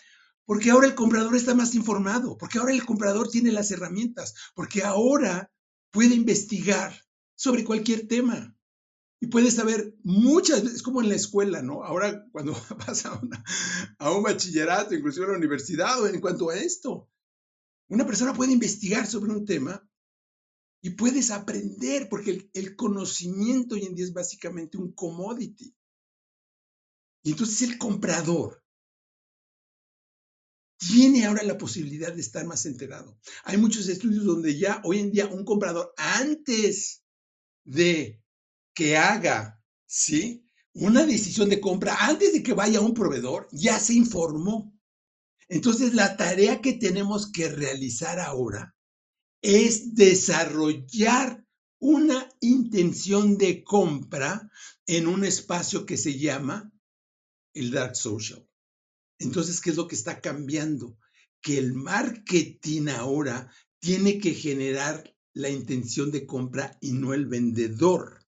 Porque 0.45 0.71
ahora 0.71 0.87
el 0.87 0.95
comprador 0.95 1.35
está 1.35 1.55
más 1.55 1.73
informado, 1.75 2.37
porque 2.37 2.59
ahora 2.59 2.73
el 2.73 2.85
comprador 2.85 3.29
tiene 3.29 3.51
las 3.51 3.71
herramientas, 3.71 4.33
porque 4.53 4.83
ahora 4.83 5.51
puede 5.91 6.15
investigar 6.15 7.02
sobre 7.43 7.65
cualquier 7.65 8.07
tema 8.07 8.57
y 9.19 9.27
puede 9.27 9.51
saber 9.51 9.97
muchas 10.01 10.63
veces, 10.63 10.81
como 10.81 11.01
en 11.01 11.09
la 11.09 11.15
escuela, 11.15 11.61
¿no? 11.61 11.83
Ahora 11.83 12.25
cuando 12.31 12.53
vas 12.87 13.05
a, 13.05 13.19
un 14.11 14.23
bachillerato, 14.23 14.95
inclusive 14.95 15.25
a 15.25 15.31
la 15.31 15.37
universidad 15.37 16.01
o 16.01 16.07
en 16.07 16.21
cuanto 16.21 16.49
a 16.49 16.55
esto, 16.55 17.11
una 17.89 18.05
persona 18.05 18.33
puede 18.33 18.53
investigar 18.53 19.05
sobre 19.07 19.33
un 19.33 19.43
tema 19.43 19.85
y 20.81 20.91
puedes 20.91 21.31
aprender, 21.31 22.07
porque 22.07 22.49
el, 22.53 22.77
conocimiento 22.77 23.75
hoy 23.75 23.83
en 23.87 23.95
día 23.95 24.05
es 24.05 24.13
básicamente 24.13 24.77
un 24.77 24.93
commodity. 24.93 25.75
Y 27.23 27.31
entonces 27.31 27.61
el 27.69 27.77
comprador 27.77 28.63
tiene 30.77 31.25
ahora 31.25 31.43
la 31.43 31.57
posibilidad 31.57 32.13
de 32.13 32.21
estar 32.21 32.45
más 32.45 32.65
enterado. 32.65 33.19
Hay 33.43 33.57
muchos 33.57 33.89
estudios 33.89 34.23
donde 34.23 34.57
ya 34.57 34.81
hoy 34.85 34.99
en 34.99 35.11
día 35.11 35.27
un 35.27 35.43
comprador, 35.43 35.93
antes 35.97 37.02
de 37.63 38.21
que 38.73 38.97
haga, 38.97 39.63
¿sí? 39.85 40.45
Una 40.73 41.05
decisión 41.05 41.49
de 41.49 41.61
compra, 41.61 41.95
antes 41.99 42.33
de 42.33 42.41
que 42.41 42.53
vaya 42.53 42.79
a 42.79 42.81
un 42.81 42.93
proveedor, 42.93 43.47
ya 43.51 43.79
se 43.79 43.93
informó. 43.93 44.73
Entonces, 45.47 45.93
la 45.93 46.17
tarea 46.17 46.61
que 46.61 46.73
tenemos 46.73 47.31
que 47.31 47.49
realizar 47.49 48.19
ahora 48.19 48.75
es 49.41 49.93
desarrollar 49.93 51.45
una 51.79 52.29
intención 52.39 53.37
de 53.37 53.63
compra 53.63 54.49
en 54.87 55.05
un 55.07 55.25
espacio 55.25 55.85
que 55.85 55.97
se 55.97 56.17
llama 56.17 56.71
el 57.53 57.71
dark 57.71 57.95
social. 57.95 58.47
Entonces, 59.19 59.61
¿qué 59.61 59.69
es 59.69 59.75
lo 59.75 59.87
que 59.87 59.95
está 59.95 60.21
cambiando? 60.21 60.97
Que 61.41 61.57
el 61.57 61.73
marketing 61.73 62.87
ahora 62.87 63.51
tiene 63.79 64.17
que 64.17 64.33
generar 64.33 65.12
la 65.33 65.49
intención 65.49 66.11
de 66.11 66.25
compra 66.25 66.77
y 66.81 66.93
no 66.93 67.13
el 67.13 67.25
vendedor. 67.25 68.25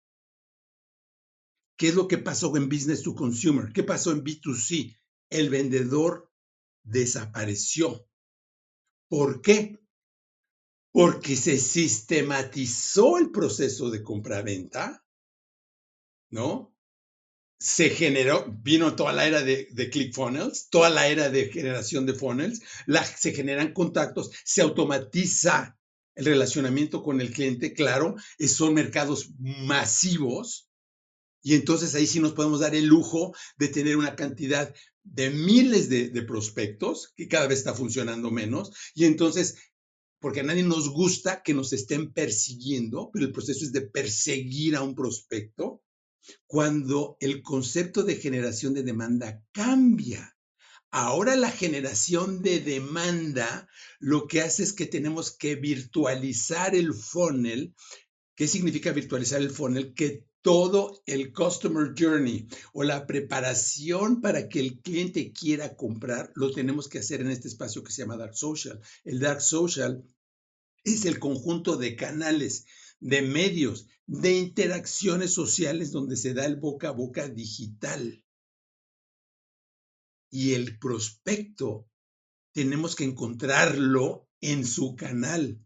¿Qué 1.77 1.89
es 1.89 1.95
lo 1.95 2.07
que 2.07 2.19
pasó 2.19 2.57
en 2.57 2.69
Business 2.69 3.03
to 3.03 3.15
Consumer? 3.15 3.73
¿Qué 3.73 3.83
pasó 3.83 4.13
en 4.13 4.23
B2C? 4.23 4.97
El 5.31 5.51
vendedor 5.51 6.31
desapareció. 6.85 8.07
¿Por 9.09 9.43
qué? 9.43 9.83
porque 10.93 11.37
se 11.37 11.59
sistematizó 11.59 13.19
el 13.19 13.31
proceso 13.31 13.91
de 13.91 14.03
compra-venta, 14.03 15.05
¿no? 16.31 16.77
Se 17.59 17.91
generó, 17.91 18.45
vino 18.63 18.95
toda 18.95 19.13
la 19.13 19.27
era 19.27 19.43
de, 19.43 19.69
de 19.71 19.89
ClickFunnels, 19.89 20.69
toda 20.69 20.91
la 20.91 21.09
era 21.09 21.31
de 21.31 21.51
generación 21.51 22.05
de 22.05 22.15
funnels, 22.15 22.61
se 23.17 23.33
generan 23.33 23.73
contactos, 23.73 24.31
se 24.45 24.61
automatiza 24.61 25.79
el 26.15 26.25
relacionamiento 26.25 27.03
con 27.03 27.21
el 27.21 27.31
cliente, 27.31 27.73
claro, 27.73 28.17
son 28.47 28.75
mercados 28.75 29.31
masivos, 29.39 30.69
y 31.43 31.55
entonces 31.55 31.95
ahí 31.95 32.07
sí 32.07 32.21
nos 32.21 32.33
podemos 32.33 32.61
dar 32.61 32.75
el 32.75 32.87
lujo 32.87 33.35
de 33.57 33.69
tener 33.69 33.97
una 33.97 34.15
cantidad 34.15 34.73
de 35.03 35.31
miles 35.31 35.89
de, 35.89 36.11
de, 36.11 36.23
prospectos, 36.23 37.13
que 37.17 37.27
cada 37.27 37.49
vez 37.49 37.59
está 37.59 37.75
funcionando 37.75 38.31
menos, 38.31 38.71
y 38.95 39.07
entonces 39.07 39.57
porque 40.23 40.41
a 40.41 40.45
nadie 40.45 40.63
nos 40.63 40.89
gusta 40.89 41.43
que 41.43 41.53
nos 41.53 41.73
estén 41.73 42.13
persiguiendo, 42.13 43.11
pero 43.13 43.27
el 43.27 43.33
proceso 43.33 43.65
es 43.65 43.73
de 43.73 43.83
perseguir 43.83 44.77
a 44.77 44.83
un 44.83 44.95
prospecto, 44.95 45.83
cuando 46.47 47.17
el 47.19 47.43
concepto 47.43 48.05
de 48.05 48.15
generación 48.15 48.73
de 48.73 48.85
demanda 48.85 49.43
cambia. 49.51 50.37
Ahora 50.95 51.37
la 51.37 51.51
generación 51.51 52.43
de 52.43 52.61
demanda 52.61 53.67
lo 53.99 54.27
que 54.27 54.43
hace 54.43 54.63
es 54.63 54.75
que 54.75 54.85
tenemos 54.85 55.31
que 55.31 55.55
virtualizar 55.57 56.75
el 56.75 56.93
funnel. 56.93 57.75
¿Qué 58.35 58.47
significa 58.47 58.93
virtualizar 58.93 59.41
el 59.41 59.51
funnel? 59.51 59.95
Que 59.95 60.27
todo 60.43 61.03
el 61.07 61.33
customer 61.33 61.95
journey 61.99 62.47
o 62.75 62.83
la 62.83 63.07
preparación 63.07 64.21
para 64.21 64.51
que 64.51 64.61
el 64.61 64.81
cliente 64.83 65.33
quiera 65.33 65.77
comprar, 65.77 66.31
lo 66.35 66.53
tenemos 66.53 66.89
que 66.89 66.99
hacer 66.99 67.23
en 67.23 67.31
este 67.31 67.49
espacio 67.49 67.83
que 67.83 67.91
se 67.91 68.03
llama 68.03 68.19
Dark 68.19 68.37
Social. 68.37 68.79
El 69.03 69.19
Dark 69.19 69.41
Social 69.41 70.05
es 70.85 71.07
el 71.07 71.19
conjunto 71.19 71.79
de 71.79 71.97
canales, 71.97 72.67
de 73.01 73.23
medios, 73.23 73.87
de 74.07 74.35
interacciones 74.35 75.33
sociales 75.33 75.91
donde 75.91 76.17
se 76.17 76.35
da 76.35 76.45
el 76.45 76.57
boca 76.57 76.89
a 76.89 76.93
boca 76.93 77.29
digital. 77.29 78.23
Y 80.33 80.55
el 80.55 80.79
prospecto 80.79 81.87
tenemos 82.53 82.97
que 82.97 83.05
encontrarlo 83.05 84.29
en 84.41 84.67
su 84.67 84.97
canal. 84.97 85.63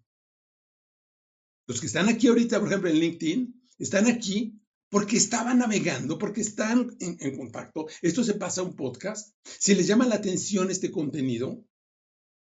Los 1.67 1.81
que 1.81 1.87
están 1.87 2.09
aquí 2.09 2.27
ahorita, 2.27 2.59
por 2.59 2.69
ejemplo, 2.69 2.91
en 2.91 2.99
LinkedIn, 2.99 3.69
están 3.79 4.07
aquí 4.07 4.61
porque 4.91 5.17
estaban 5.17 5.59
navegando, 5.59 6.19
porque 6.19 6.41
están 6.41 6.97
en, 7.01 7.37
contacto. 7.37 7.87
Esto 8.03 8.23
se 8.23 8.35
pasa 8.35 8.61
a 8.61 8.65
un 8.65 8.77
podcast. 8.77 9.35
Si 9.45 9.75
les 9.75 9.87
llama 9.87 10.07
la 10.07 10.15
atención 10.17 10.71
este 10.71 10.91
contenido, 10.91 11.65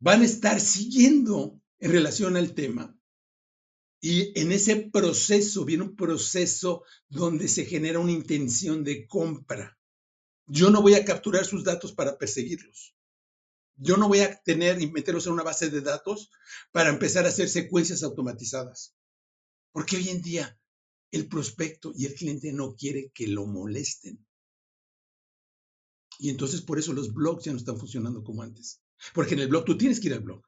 van 0.00 0.22
a 0.22 0.24
estar 0.24 0.60
siguiendo 0.60 1.60
en 1.78 1.92
relación 1.92 2.36
al 2.36 2.54
tema. 2.54 2.96
Y 4.00 4.38
en 4.38 4.52
ese 4.52 4.76
proceso 4.76 5.64
viene 5.64 5.84
un 5.84 5.96
proceso 5.96 6.84
donde 7.08 7.48
se 7.48 7.66
genera 7.66 7.98
una 7.98 8.12
intención 8.12 8.84
de 8.84 9.06
compra. 9.06 9.79
Yo 10.52 10.70
no 10.70 10.82
voy 10.82 10.94
a 10.94 11.04
capturar 11.04 11.46
sus 11.46 11.62
datos 11.62 11.92
para 11.92 12.18
perseguirlos. 12.18 12.96
Yo 13.76 13.96
no 13.96 14.08
voy 14.08 14.18
a 14.18 14.42
tener 14.42 14.82
y 14.82 14.90
meterlos 14.90 15.28
en 15.28 15.34
una 15.34 15.44
base 15.44 15.70
de 15.70 15.80
datos 15.80 16.28
para 16.72 16.90
empezar 16.90 17.24
a 17.24 17.28
hacer 17.28 17.48
secuencias 17.48 18.02
automatizadas. 18.02 18.96
Porque 19.70 19.96
hoy 19.96 20.08
en 20.08 20.20
día 20.22 20.60
el 21.12 21.28
prospecto 21.28 21.92
y 21.94 22.06
el 22.06 22.14
cliente 22.14 22.52
no 22.52 22.74
quiere 22.74 23.12
que 23.14 23.28
lo 23.28 23.46
molesten. 23.46 24.26
Y 26.18 26.30
entonces 26.30 26.62
por 26.62 26.80
eso 26.80 26.92
los 26.94 27.14
blogs 27.14 27.44
ya 27.44 27.52
no 27.52 27.58
están 27.58 27.78
funcionando 27.78 28.24
como 28.24 28.42
antes. 28.42 28.82
Porque 29.14 29.34
en 29.34 29.40
el 29.40 29.48
blog 29.48 29.64
tú 29.64 29.78
tienes 29.78 30.00
que 30.00 30.08
ir 30.08 30.14
al 30.14 30.20
blog. 30.20 30.42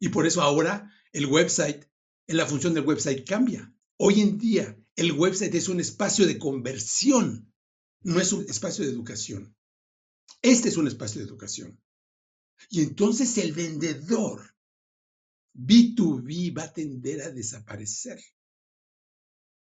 Y 0.00 0.08
por 0.08 0.26
eso 0.26 0.42
ahora 0.42 0.92
el 1.12 1.26
website, 1.26 1.86
en 2.26 2.36
la 2.36 2.46
función 2.46 2.74
del 2.74 2.84
website 2.84 3.24
cambia. 3.24 3.72
Hoy 3.98 4.20
en 4.20 4.36
día 4.36 4.76
el 4.96 5.12
website 5.12 5.54
es 5.54 5.68
un 5.68 5.78
espacio 5.78 6.26
de 6.26 6.38
conversión, 6.38 7.47
no 8.02 8.20
es 8.20 8.32
un 8.32 8.44
espacio 8.48 8.84
de 8.84 8.90
educación. 8.90 9.56
Este 10.42 10.68
es 10.68 10.76
un 10.76 10.86
espacio 10.86 11.20
de 11.20 11.26
educación. 11.26 11.80
Y 12.70 12.82
entonces 12.82 13.38
el 13.38 13.52
vendedor 13.52 14.54
B2B 15.54 16.56
va 16.56 16.64
a 16.64 16.72
tender 16.72 17.22
a 17.22 17.30
desaparecer. 17.30 18.20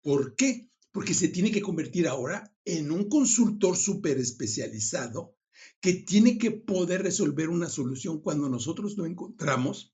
¿Por 0.01 0.35
qué? 0.35 0.69
Porque 0.91 1.13
se 1.13 1.27
tiene 1.29 1.51
que 1.51 1.61
convertir 1.61 2.07
ahora 2.07 2.53
en 2.65 2.91
un 2.91 3.07
consultor 3.09 3.77
súper 3.77 4.17
especializado 4.17 5.35
que 5.81 5.93
tiene 5.93 6.37
que 6.37 6.51
poder 6.51 7.03
resolver 7.03 7.49
una 7.49 7.69
solución 7.69 8.21
cuando 8.21 8.49
nosotros 8.49 8.97
no 8.97 9.05
encontramos, 9.05 9.93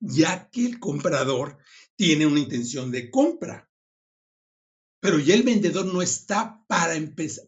ya 0.00 0.48
que 0.50 0.66
el 0.66 0.78
comprador 0.78 1.58
tiene 1.96 2.26
una 2.26 2.40
intención 2.40 2.90
de 2.90 3.10
compra. 3.10 3.67
Pero 5.00 5.18
ya 5.18 5.34
el 5.34 5.44
vendedor 5.44 5.86
no 5.86 6.02
está 6.02 6.64
para, 6.66 6.94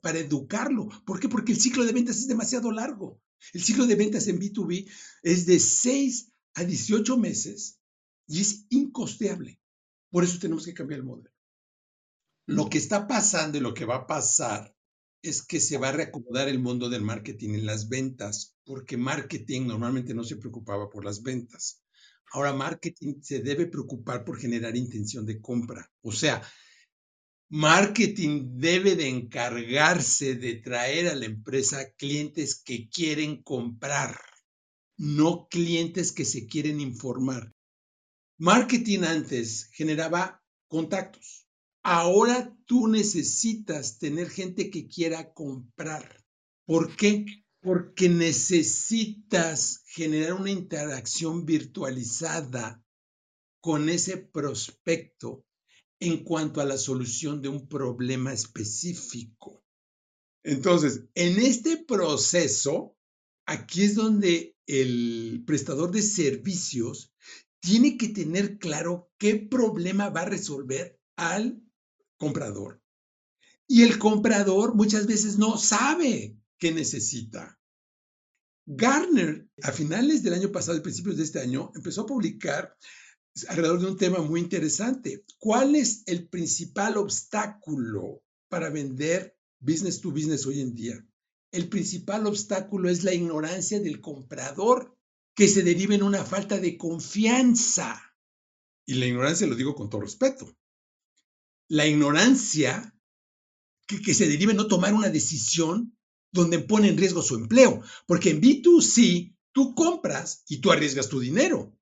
para 0.02 0.18
educarlo. 0.18 0.88
¿Por 1.04 1.18
qué? 1.18 1.28
Porque 1.28 1.52
el 1.52 1.60
ciclo 1.60 1.84
de 1.84 1.92
ventas 1.92 2.18
es 2.18 2.28
demasiado 2.28 2.70
largo. 2.70 3.20
El 3.52 3.62
ciclo 3.62 3.86
de 3.86 3.96
ventas 3.96 4.28
en 4.28 4.38
B2B 4.38 4.88
es 5.22 5.46
de 5.46 5.58
6 5.58 6.32
a 6.54 6.64
18 6.64 7.16
meses 7.16 7.80
y 8.26 8.40
es 8.40 8.66
incosteable. 8.70 9.60
Por 10.10 10.24
eso 10.24 10.38
tenemos 10.38 10.64
que 10.64 10.74
cambiar 10.74 11.00
el 11.00 11.06
modelo. 11.06 11.30
Lo 12.46 12.68
que 12.68 12.78
está 12.78 13.06
pasando 13.06 13.58
y 13.58 13.60
lo 13.60 13.74
que 13.74 13.84
va 13.84 13.96
a 13.96 14.06
pasar 14.06 14.74
es 15.22 15.42
que 15.42 15.60
se 15.60 15.78
va 15.78 15.90
a 15.90 15.92
reacomodar 15.92 16.48
el 16.48 16.58
mundo 16.58 16.88
del 16.88 17.02
marketing 17.02 17.50
en 17.50 17.66
las 17.66 17.88
ventas, 17.88 18.56
porque 18.64 18.96
marketing 18.96 19.66
normalmente 19.66 20.14
no 20.14 20.24
se 20.24 20.36
preocupaba 20.36 20.88
por 20.88 21.04
las 21.04 21.22
ventas. 21.22 21.82
Ahora 22.32 22.52
marketing 22.52 23.20
se 23.22 23.40
debe 23.40 23.66
preocupar 23.66 24.24
por 24.24 24.38
generar 24.38 24.76
intención 24.76 25.26
de 25.26 25.40
compra. 25.40 25.90
O 26.02 26.12
sea, 26.12 26.42
marketing 27.50 28.60
debe 28.60 28.94
de 28.94 29.08
encargarse 29.08 30.36
de 30.36 30.54
traer 30.54 31.08
a 31.08 31.16
la 31.16 31.26
empresa 31.26 31.92
clientes 31.94 32.54
que 32.54 32.88
quieren 32.88 33.42
comprar, 33.42 34.20
no 34.96 35.48
clientes 35.48 36.12
que 36.12 36.24
se 36.24 36.46
quieren 36.46 36.80
informar. 36.80 37.52
Marketing 38.38 39.00
antes 39.00 39.68
generaba 39.72 40.40
contactos. 40.68 41.48
Ahora 41.82 42.56
tú 42.66 42.86
necesitas 42.86 43.98
tener 43.98 44.30
gente 44.30 44.70
que 44.70 44.86
quiera 44.86 45.32
comprar. 45.32 46.24
¿Por 46.66 46.94
qué? 46.94 47.26
Porque 47.60 48.08
necesitas 48.08 49.82
generar 49.86 50.34
una 50.34 50.52
interacción 50.52 51.44
virtualizada 51.44 52.80
con 53.60 53.88
ese 53.88 54.18
prospecto 54.18 55.44
en 56.00 56.24
cuanto 56.24 56.60
a 56.60 56.64
la 56.64 56.78
solución 56.78 57.42
de 57.42 57.48
un 57.48 57.68
problema 57.68 58.32
específico. 58.32 59.62
Entonces, 60.42 61.04
en 61.14 61.38
este 61.38 61.76
proceso, 61.76 62.96
aquí 63.46 63.82
es 63.82 63.94
donde 63.94 64.56
el 64.66 65.44
prestador 65.46 65.90
de 65.90 66.02
servicios 66.02 67.12
tiene 67.60 67.98
que 67.98 68.08
tener 68.08 68.58
claro 68.58 69.12
qué 69.18 69.36
problema 69.36 70.08
va 70.08 70.22
a 70.22 70.30
resolver 70.30 70.98
al 71.16 71.62
comprador. 72.16 72.82
Y 73.66 73.82
el 73.82 73.98
comprador 73.98 74.74
muchas 74.74 75.06
veces 75.06 75.38
no 75.38 75.58
sabe 75.58 76.38
qué 76.58 76.72
necesita. 76.72 77.60
Garner, 78.66 79.48
a 79.62 79.72
finales 79.72 80.22
del 80.22 80.34
año 80.34 80.50
pasado 80.50 80.78
y 80.78 80.82
principios 80.82 81.16
de 81.16 81.24
este 81.24 81.40
año, 81.40 81.70
empezó 81.74 82.02
a 82.02 82.06
publicar 82.06 82.76
alrededor 83.48 83.80
de 83.80 83.86
un 83.86 83.96
tema 83.96 84.18
muy 84.20 84.40
interesante. 84.40 85.24
¿Cuál 85.38 85.76
es 85.76 86.02
el 86.06 86.28
principal 86.28 86.96
obstáculo 86.96 88.22
para 88.48 88.70
vender 88.70 89.36
business 89.58 90.00
to 90.00 90.10
business 90.10 90.46
hoy 90.46 90.60
en 90.60 90.74
día? 90.74 91.06
El 91.52 91.68
principal 91.68 92.26
obstáculo 92.26 92.88
es 92.88 93.02
la 93.02 93.14
ignorancia 93.14 93.80
del 93.80 94.00
comprador, 94.00 94.96
que 95.34 95.48
se 95.48 95.62
deriva 95.62 95.94
en 95.94 96.02
una 96.02 96.24
falta 96.24 96.58
de 96.58 96.76
confianza. 96.76 98.00
Y 98.84 98.94
la 98.94 99.06
ignorancia 99.06 99.46
lo 99.46 99.56
digo 99.56 99.74
con 99.74 99.88
todo 99.88 100.02
respeto. 100.02 100.56
La 101.68 101.86
ignorancia 101.86 102.94
que, 103.86 104.00
que 104.02 104.14
se 104.14 104.28
deriva 104.28 104.52
en 104.52 104.58
no 104.58 104.66
tomar 104.66 104.92
una 104.92 105.08
decisión 105.08 105.96
donde 106.32 106.58
pone 106.58 106.88
en 106.88 106.98
riesgo 106.98 107.22
su 107.22 107.36
empleo. 107.36 107.82
Porque 108.06 108.30
en 108.30 108.40
B2C 108.40 109.36
tú 109.52 109.74
compras 109.74 110.44
y 110.48 110.58
tú 110.58 110.72
arriesgas 110.72 111.08
tu 111.08 111.20
dinero. 111.20 111.76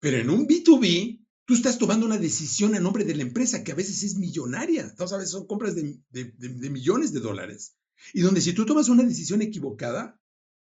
Pero 0.00 0.18
en 0.18 0.30
un 0.30 0.46
B2B, 0.46 1.26
tú 1.44 1.54
estás 1.54 1.78
tomando 1.78 2.06
una 2.06 2.18
decisión 2.18 2.74
en 2.74 2.82
nombre 2.82 3.04
de 3.04 3.14
la 3.14 3.22
empresa 3.22 3.64
que 3.64 3.72
a 3.72 3.76
veces 3.76 4.02
es 4.02 4.16
millonaria. 4.16 4.94
A 4.98 5.04
veces 5.04 5.30
son 5.30 5.46
compras 5.46 5.74
de, 5.74 6.00
de, 6.10 6.70
millones 6.70 7.12
de 7.12 7.20
dólares. 7.20 7.76
Y 8.12 8.20
donde 8.20 8.40
si 8.40 8.52
tú 8.52 8.64
tomas 8.64 8.88
una 8.88 9.02
decisión 9.02 9.42
equivocada, 9.42 10.20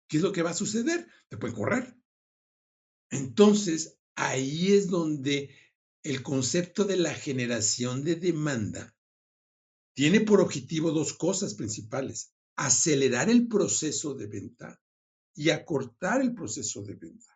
¿qué 0.07 0.17
es 0.17 0.23
lo 0.23 0.31
que 0.31 0.43
va 0.43 0.51
a 0.51 0.55
suceder? 0.55 1.07
Te 1.29 1.37
pueden 1.37 1.55
correr. 1.55 1.97
Entonces, 3.09 3.97
ahí 4.15 4.73
es 4.73 4.87
donde 4.87 5.55
el 6.03 6.21
concepto 6.21 6.83
de 6.83 6.97
la 6.97 7.13
generación 7.13 8.03
de 8.03 8.15
demanda 8.15 8.95
tiene 9.93 10.21
por 10.21 10.41
objetivo 10.41 10.91
dos 10.91 11.13
cosas 11.13 11.53
principales 11.53 12.33
acelerar 12.55 13.29
el 13.29 13.47
proceso 13.47 14.13
de 14.13 14.27
venta 14.27 14.81
y 15.35 15.49
acortar 15.49 16.21
el 16.21 16.33
proceso 16.33 16.83
de 16.83 16.95
venta. 16.95 17.32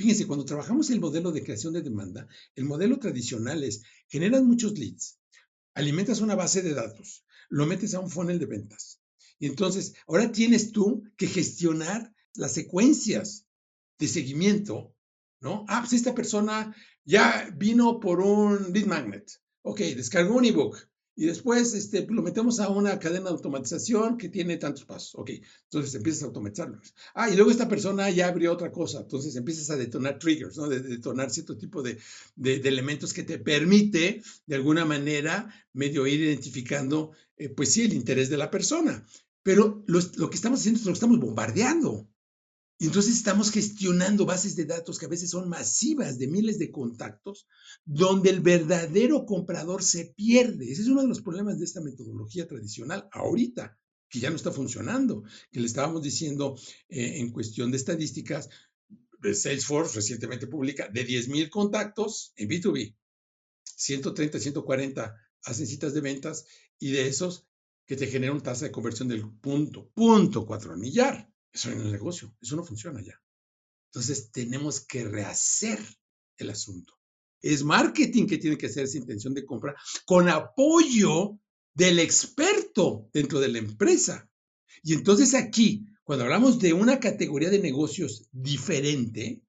Fíjense, 0.00 0.26
cuando 0.26 0.46
trabajamos 0.46 0.88
el 0.88 0.98
modelo 0.98 1.30
de 1.30 1.44
creación 1.44 1.74
de 1.74 1.82
demanda, 1.82 2.26
el 2.54 2.64
modelo 2.64 2.98
tradicional 2.98 3.62
es, 3.62 3.82
generas 4.08 4.42
muchos 4.42 4.78
leads, 4.78 5.18
alimentas 5.74 6.22
una 6.22 6.34
base 6.34 6.62
de 6.62 6.72
datos, 6.72 7.26
lo 7.50 7.66
metes 7.66 7.92
a 7.92 8.00
un 8.00 8.08
funnel 8.08 8.38
de 8.38 8.46
ventas. 8.46 9.02
Y 9.38 9.44
entonces, 9.44 9.92
ahora 10.06 10.32
tienes 10.32 10.72
tú 10.72 11.04
que 11.18 11.26
gestionar 11.26 12.14
las 12.32 12.54
secuencias 12.54 13.46
de 13.98 14.08
seguimiento, 14.08 14.96
¿no? 15.38 15.66
Ah, 15.68 15.80
pues 15.80 15.92
esta 15.92 16.14
persona 16.14 16.74
ya 17.04 17.54
vino 17.54 18.00
por 18.00 18.20
un 18.20 18.72
lead 18.72 18.86
magnet. 18.86 19.30
Ok, 19.60 19.80
descargó 19.80 20.36
un 20.36 20.46
ebook 20.46 20.78
y 21.20 21.26
después 21.26 21.74
este, 21.74 22.06
lo 22.08 22.22
metemos 22.22 22.60
a 22.60 22.70
una 22.70 22.98
cadena 22.98 23.26
de 23.26 23.32
automatización 23.32 24.16
que 24.16 24.30
tiene 24.30 24.56
tantos 24.56 24.86
pasos. 24.86 25.14
Ok, 25.16 25.32
entonces 25.64 25.94
empiezas 25.94 26.22
a 26.22 26.26
automatizarlo. 26.28 26.80
Ah, 27.14 27.28
y 27.28 27.36
luego 27.36 27.50
esta 27.50 27.68
persona 27.68 28.08
ya 28.08 28.28
abrió 28.28 28.50
otra 28.50 28.72
cosa, 28.72 29.00
entonces 29.00 29.36
empiezas 29.36 29.68
a 29.68 29.76
detonar 29.76 30.18
triggers, 30.18 30.56
¿no? 30.56 30.66
De, 30.66 30.80
detonar 30.80 31.30
cierto 31.30 31.58
tipo 31.58 31.82
de, 31.82 31.98
de, 32.36 32.54
elementos 32.66 33.12
que 33.12 33.22
te 33.22 33.38
permite, 33.38 34.22
de 34.46 34.56
alguna 34.56 34.86
manera, 34.86 35.54
medio 35.74 36.06
ir 36.06 36.22
identificando, 36.22 37.12
eh, 37.36 37.50
pues 37.50 37.70
sí, 37.70 37.82
el 37.82 37.92
interés 37.92 38.30
de 38.30 38.38
la 38.38 38.50
persona. 38.50 39.06
Pero 39.42 39.84
lo, 39.88 40.00
lo 40.16 40.30
que 40.30 40.36
estamos 40.36 40.60
haciendo 40.60 40.80
es 40.80 40.86
lo 40.86 40.92
que 40.92 40.96
estamos 40.96 41.20
bombardeando. 41.20 42.08
Y 42.80 42.86
entonces 42.86 43.14
estamos 43.14 43.50
gestionando 43.50 44.24
bases 44.24 44.56
de 44.56 44.64
datos 44.64 44.98
que 44.98 45.04
a 45.04 45.10
veces 45.10 45.28
son 45.28 45.50
masivas 45.50 46.18
de 46.18 46.28
miles 46.28 46.58
de 46.58 46.70
contactos, 46.70 47.46
donde 47.84 48.30
el 48.30 48.40
verdadero 48.40 49.26
comprador 49.26 49.82
se 49.82 50.14
pierde. 50.16 50.72
Ese 50.72 50.80
es 50.80 50.88
uno 50.88 51.02
de 51.02 51.08
los 51.08 51.20
problemas 51.20 51.58
de 51.58 51.66
esta 51.66 51.82
metodología 51.82 52.48
tradicional 52.48 53.06
ahorita, 53.12 53.78
que 54.08 54.18
ya 54.18 54.30
no 54.30 54.36
está 54.36 54.50
funcionando, 54.50 55.24
que 55.52 55.60
le 55.60 55.66
estábamos 55.66 56.02
diciendo 56.02 56.56
eh, 56.88 57.18
en 57.18 57.30
cuestión 57.32 57.70
de 57.70 57.76
estadísticas, 57.76 58.48
Salesforce 59.34 59.96
recientemente 59.96 60.46
publica 60.46 60.88
de 60.88 61.06
10.000 61.06 61.50
contactos 61.50 62.32
en 62.36 62.48
B2B, 62.48 62.96
130, 63.62 64.40
140 64.40 65.14
hacen 65.44 65.66
citas 65.66 65.92
de 65.92 66.00
ventas 66.00 66.46
y 66.78 66.92
de 66.92 67.08
esos 67.08 67.46
que 67.84 67.96
te 67.96 68.06
generan 68.06 68.36
una 68.36 68.44
tasa 68.44 68.64
de 68.64 68.72
conversión 68.72 69.08
del 69.08 69.28
punto, 69.38 69.90
punto 69.90 70.46
cuatro 70.46 70.74
millar. 70.78 71.29
Eso 71.52 71.70
en 71.70 71.80
el 71.80 71.92
negocio, 71.92 72.34
eso 72.40 72.56
no 72.56 72.64
funciona 72.64 73.02
ya. 73.02 73.20
Entonces 73.88 74.30
tenemos 74.30 74.80
que 74.86 75.04
rehacer 75.04 75.80
el 76.36 76.50
asunto. 76.50 76.94
Es 77.42 77.64
marketing 77.64 78.26
que 78.26 78.38
tiene 78.38 78.56
que 78.56 78.66
hacer 78.66 78.84
esa 78.84 78.98
intención 78.98 79.34
de 79.34 79.44
compra 79.44 79.74
con 80.04 80.28
apoyo 80.28 81.38
del 81.74 81.98
experto 81.98 83.08
dentro 83.12 83.40
de 83.40 83.48
la 83.48 83.58
empresa. 83.58 84.30
Y 84.82 84.94
entonces 84.94 85.34
aquí, 85.34 85.86
cuando 86.04 86.24
hablamos 86.24 86.58
de 86.58 86.72
una 86.72 87.00
categoría 87.00 87.50
de 87.50 87.58
negocios 87.58 88.28
diferente, 88.30 89.42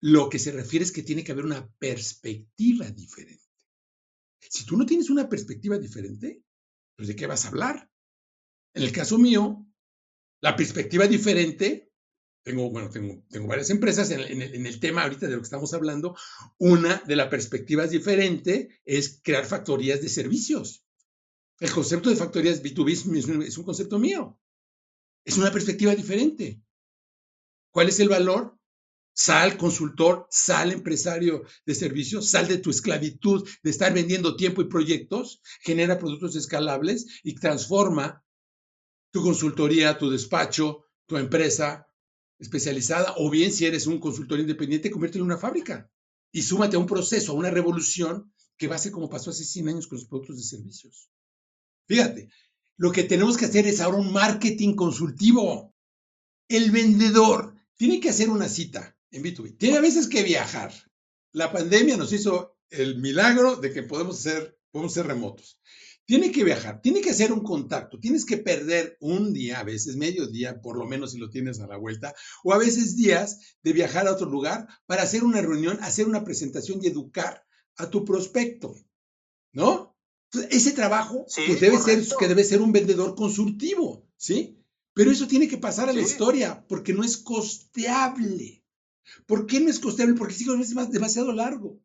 lo 0.00 0.28
que 0.28 0.38
se 0.38 0.52
refiere 0.52 0.84
es 0.84 0.92
que 0.92 1.02
tiene 1.02 1.24
que 1.24 1.32
haber 1.32 1.44
una 1.44 1.68
perspectiva 1.78 2.90
diferente. 2.90 3.44
Si 4.40 4.64
tú 4.64 4.76
no 4.76 4.86
tienes 4.86 5.10
una 5.10 5.28
perspectiva 5.28 5.78
diferente, 5.78 6.42
pues 6.96 7.08
¿de 7.08 7.16
qué 7.16 7.26
vas 7.26 7.44
a 7.44 7.48
hablar? 7.48 7.90
En 8.74 8.82
el 8.82 8.92
caso 8.92 9.18
mío, 9.18 9.66
la 10.40 10.56
perspectiva 10.56 11.06
diferente, 11.06 11.90
tengo, 12.42 12.70
bueno, 12.70 12.88
tengo, 12.88 13.22
tengo 13.28 13.46
varias 13.46 13.70
empresas 13.70 14.10
en, 14.10 14.20
el 14.40 14.80
tema 14.80 15.02
ahorita 15.02 15.26
de 15.26 15.32
lo 15.32 15.38
que 15.38 15.44
estamos 15.44 15.74
hablando. 15.74 16.16
Una 16.58 17.02
de 17.06 17.16
las 17.16 17.28
perspectivas 17.28 17.90
diferente 17.90 18.80
es 18.84 19.20
crear 19.22 19.44
factorías 19.44 20.00
de 20.00 20.08
servicios. 20.08 20.84
El 21.58 21.70
concepto 21.70 22.08
de 22.08 22.16
factorías 22.16 22.62
B2B 22.62 23.44
es 23.46 23.58
un 23.58 23.64
concepto 23.64 23.98
mío. 23.98 24.38
Es 25.24 25.36
una 25.36 25.52
perspectiva 25.52 25.94
diferente. 25.94 26.62
¿Cuál 27.70 27.88
es 27.88 28.00
el 28.00 28.08
valor? 28.08 28.56
Sal 29.12 29.58
consultor, 29.58 30.26
sal 30.30 30.72
empresario 30.72 31.44
de 31.66 31.74
servicios, 31.74 32.30
sal 32.30 32.48
de 32.48 32.56
tu 32.56 32.70
esclavitud 32.70 33.46
de 33.62 33.70
estar 33.70 33.92
vendiendo 33.92 34.36
tiempo 34.36 34.62
y 34.62 34.68
proyectos, 34.68 35.42
genera 35.60 35.98
productos 35.98 36.36
escalables 36.36 37.20
y 37.22 37.34
transforma 37.34 38.24
tu 39.10 39.22
consultoría, 39.22 39.98
tu 39.98 40.10
despacho, 40.10 40.84
tu 41.06 41.16
empresa 41.16 41.88
especializada, 42.38 43.14
o 43.18 43.30
bien 43.30 43.52
si 43.52 43.66
eres 43.66 43.86
un 43.86 43.98
consultor 43.98 44.40
independiente, 44.40 44.90
conviértelo 44.90 45.24
en 45.24 45.32
una 45.32 45.38
fábrica 45.38 45.90
y 46.32 46.42
súmate 46.42 46.76
a 46.76 46.78
un 46.78 46.86
proceso, 46.86 47.32
a 47.32 47.34
una 47.34 47.50
revolución 47.50 48.32
que 48.56 48.68
va 48.68 48.76
a 48.76 48.78
ser 48.78 48.92
como 48.92 49.10
pasó 49.10 49.30
hace 49.30 49.44
100 49.44 49.68
años 49.68 49.86
con 49.86 49.98
los 49.98 50.06
productos 50.06 50.36
de 50.36 50.42
servicios. 50.44 51.10
Fíjate, 51.86 52.30
lo 52.76 52.92
que 52.92 53.04
tenemos 53.04 53.36
que 53.36 53.46
hacer 53.46 53.66
es 53.66 53.80
ahora 53.80 53.98
un 53.98 54.12
marketing 54.12 54.74
consultivo. 54.74 55.74
El 56.48 56.70
vendedor 56.70 57.54
tiene 57.76 58.00
que 58.00 58.10
hacer 58.10 58.30
una 58.30 58.48
cita 58.48 58.96
en 59.10 59.24
B2B. 59.24 59.58
Tiene 59.58 59.78
a 59.78 59.82
veces 59.82 60.08
que 60.08 60.22
viajar. 60.22 60.72
La 61.32 61.52
pandemia 61.52 61.96
nos 61.96 62.12
hizo 62.12 62.56
el 62.70 63.00
milagro 63.00 63.56
de 63.56 63.72
que 63.72 63.82
podemos 63.82 64.18
ser, 64.20 64.58
podemos 64.70 64.94
ser 64.94 65.06
remotos 65.06 65.60
tiene 66.10 66.32
que 66.32 66.42
viajar, 66.42 66.82
tiene 66.82 67.02
que 67.02 67.10
hacer 67.10 67.30
un 67.30 67.44
contacto, 67.44 68.00
tienes 68.00 68.24
que 68.24 68.36
perder 68.36 68.96
un 68.98 69.32
día, 69.32 69.60
a 69.60 69.62
veces 69.62 69.94
medio 69.94 70.26
día, 70.26 70.60
por 70.60 70.76
lo 70.76 70.84
menos 70.84 71.12
si 71.12 71.18
lo 71.18 71.30
tienes 71.30 71.60
a 71.60 71.68
la 71.68 71.76
vuelta, 71.76 72.12
o 72.42 72.52
a 72.52 72.58
veces 72.58 72.96
días 72.96 73.38
de 73.62 73.72
viajar 73.72 74.08
a 74.08 74.12
otro 74.14 74.28
lugar 74.28 74.66
para 74.86 75.04
hacer 75.04 75.22
una 75.22 75.40
reunión, 75.40 75.78
hacer 75.82 76.08
una 76.08 76.24
presentación 76.24 76.80
y 76.82 76.88
educar 76.88 77.44
a 77.76 77.90
tu 77.90 78.04
prospecto, 78.04 78.74
¿no? 79.52 79.96
ese 80.50 80.72
trabajo 80.72 81.26
pues, 81.46 81.60
debe 81.60 81.78
ser, 81.78 82.04
que 82.18 82.26
debe 82.26 82.42
ser 82.42 82.60
un 82.60 82.72
vendedor 82.72 83.14
consultivo, 83.14 84.10
¿sí? 84.16 84.58
Pero 84.94 85.12
eso 85.12 85.28
tiene 85.28 85.46
que 85.46 85.58
pasar 85.58 85.90
a 85.90 85.92
la 85.92 86.00
historia 86.00 86.66
porque 86.68 86.92
no 86.92 87.04
es 87.04 87.18
costeable. 87.18 88.64
¿Por 89.26 89.46
qué 89.46 89.60
no 89.60 89.70
es 89.70 89.78
costeable? 89.78 90.16
Porque 90.16 90.34
es 90.34 90.90
demasiado 90.90 91.32
largo. 91.32 91.80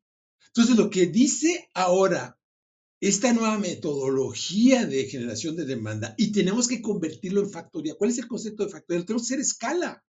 Entonces, 0.48 0.78
lo 0.78 0.90
que 0.90 1.06
dice 1.06 1.70
ahora 1.76 2.40
esta 3.01 3.34
nueva 3.34 3.58
metodología 3.58 4.86
de 4.86 5.05
generación 5.05 5.55
de 5.55 5.65
demanda 5.65 6.15
y 6.17 6.31
tenemos 6.31 6.67
que 6.67 6.81
convertirlo 6.81 7.41
en 7.41 7.51
factoría. 7.51 7.95
¿Cuál 7.95 8.12
es 8.12 8.17
el 8.17 8.27
concepto 8.27 8.65
de 8.65 8.71
factoría? 8.71 9.05
Tenemos 9.05 9.23
que 9.23 9.34
hacer 9.34 9.39
escala. 9.39 10.03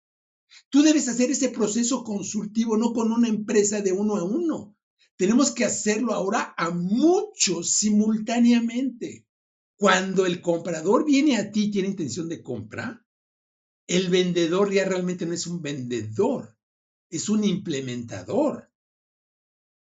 Tú 0.69 0.83
debes 0.83 1.09
hacer 1.09 1.31
ese 1.31 1.49
proceso 1.49 2.05
consultivo 2.05 2.77
no 2.77 2.93
con 2.93 3.11
una 3.11 3.29
empresa 3.29 3.81
de 3.81 3.93
uno 3.93 4.17
a 4.17 4.25
uno. 4.25 4.77
Tenemos 5.17 5.53
que 5.53 5.65
hacerlo 5.65 6.13
ahora 6.13 6.55
a 6.57 6.71
muchos 6.71 7.71
simultáneamente. 7.71 9.27
Cuando 9.77 10.27
el 10.27 10.41
comprador 10.41 11.05
viene 11.05 11.37
a 11.37 11.51
ti 11.51 11.65
y 11.65 11.71
tiene 11.71 11.89
intención 11.89 12.29
de 12.29 12.43
compra, 12.43 13.05
el 13.87 14.09
vendedor 14.09 14.73
ya 14.73 14.85
realmente 14.85 15.27
no 15.27 15.35
es 15.35 15.47
un 15.47 15.61
vendedor, 15.61 16.57
es 17.11 17.29
un 17.29 17.45
implementador. 17.45 18.71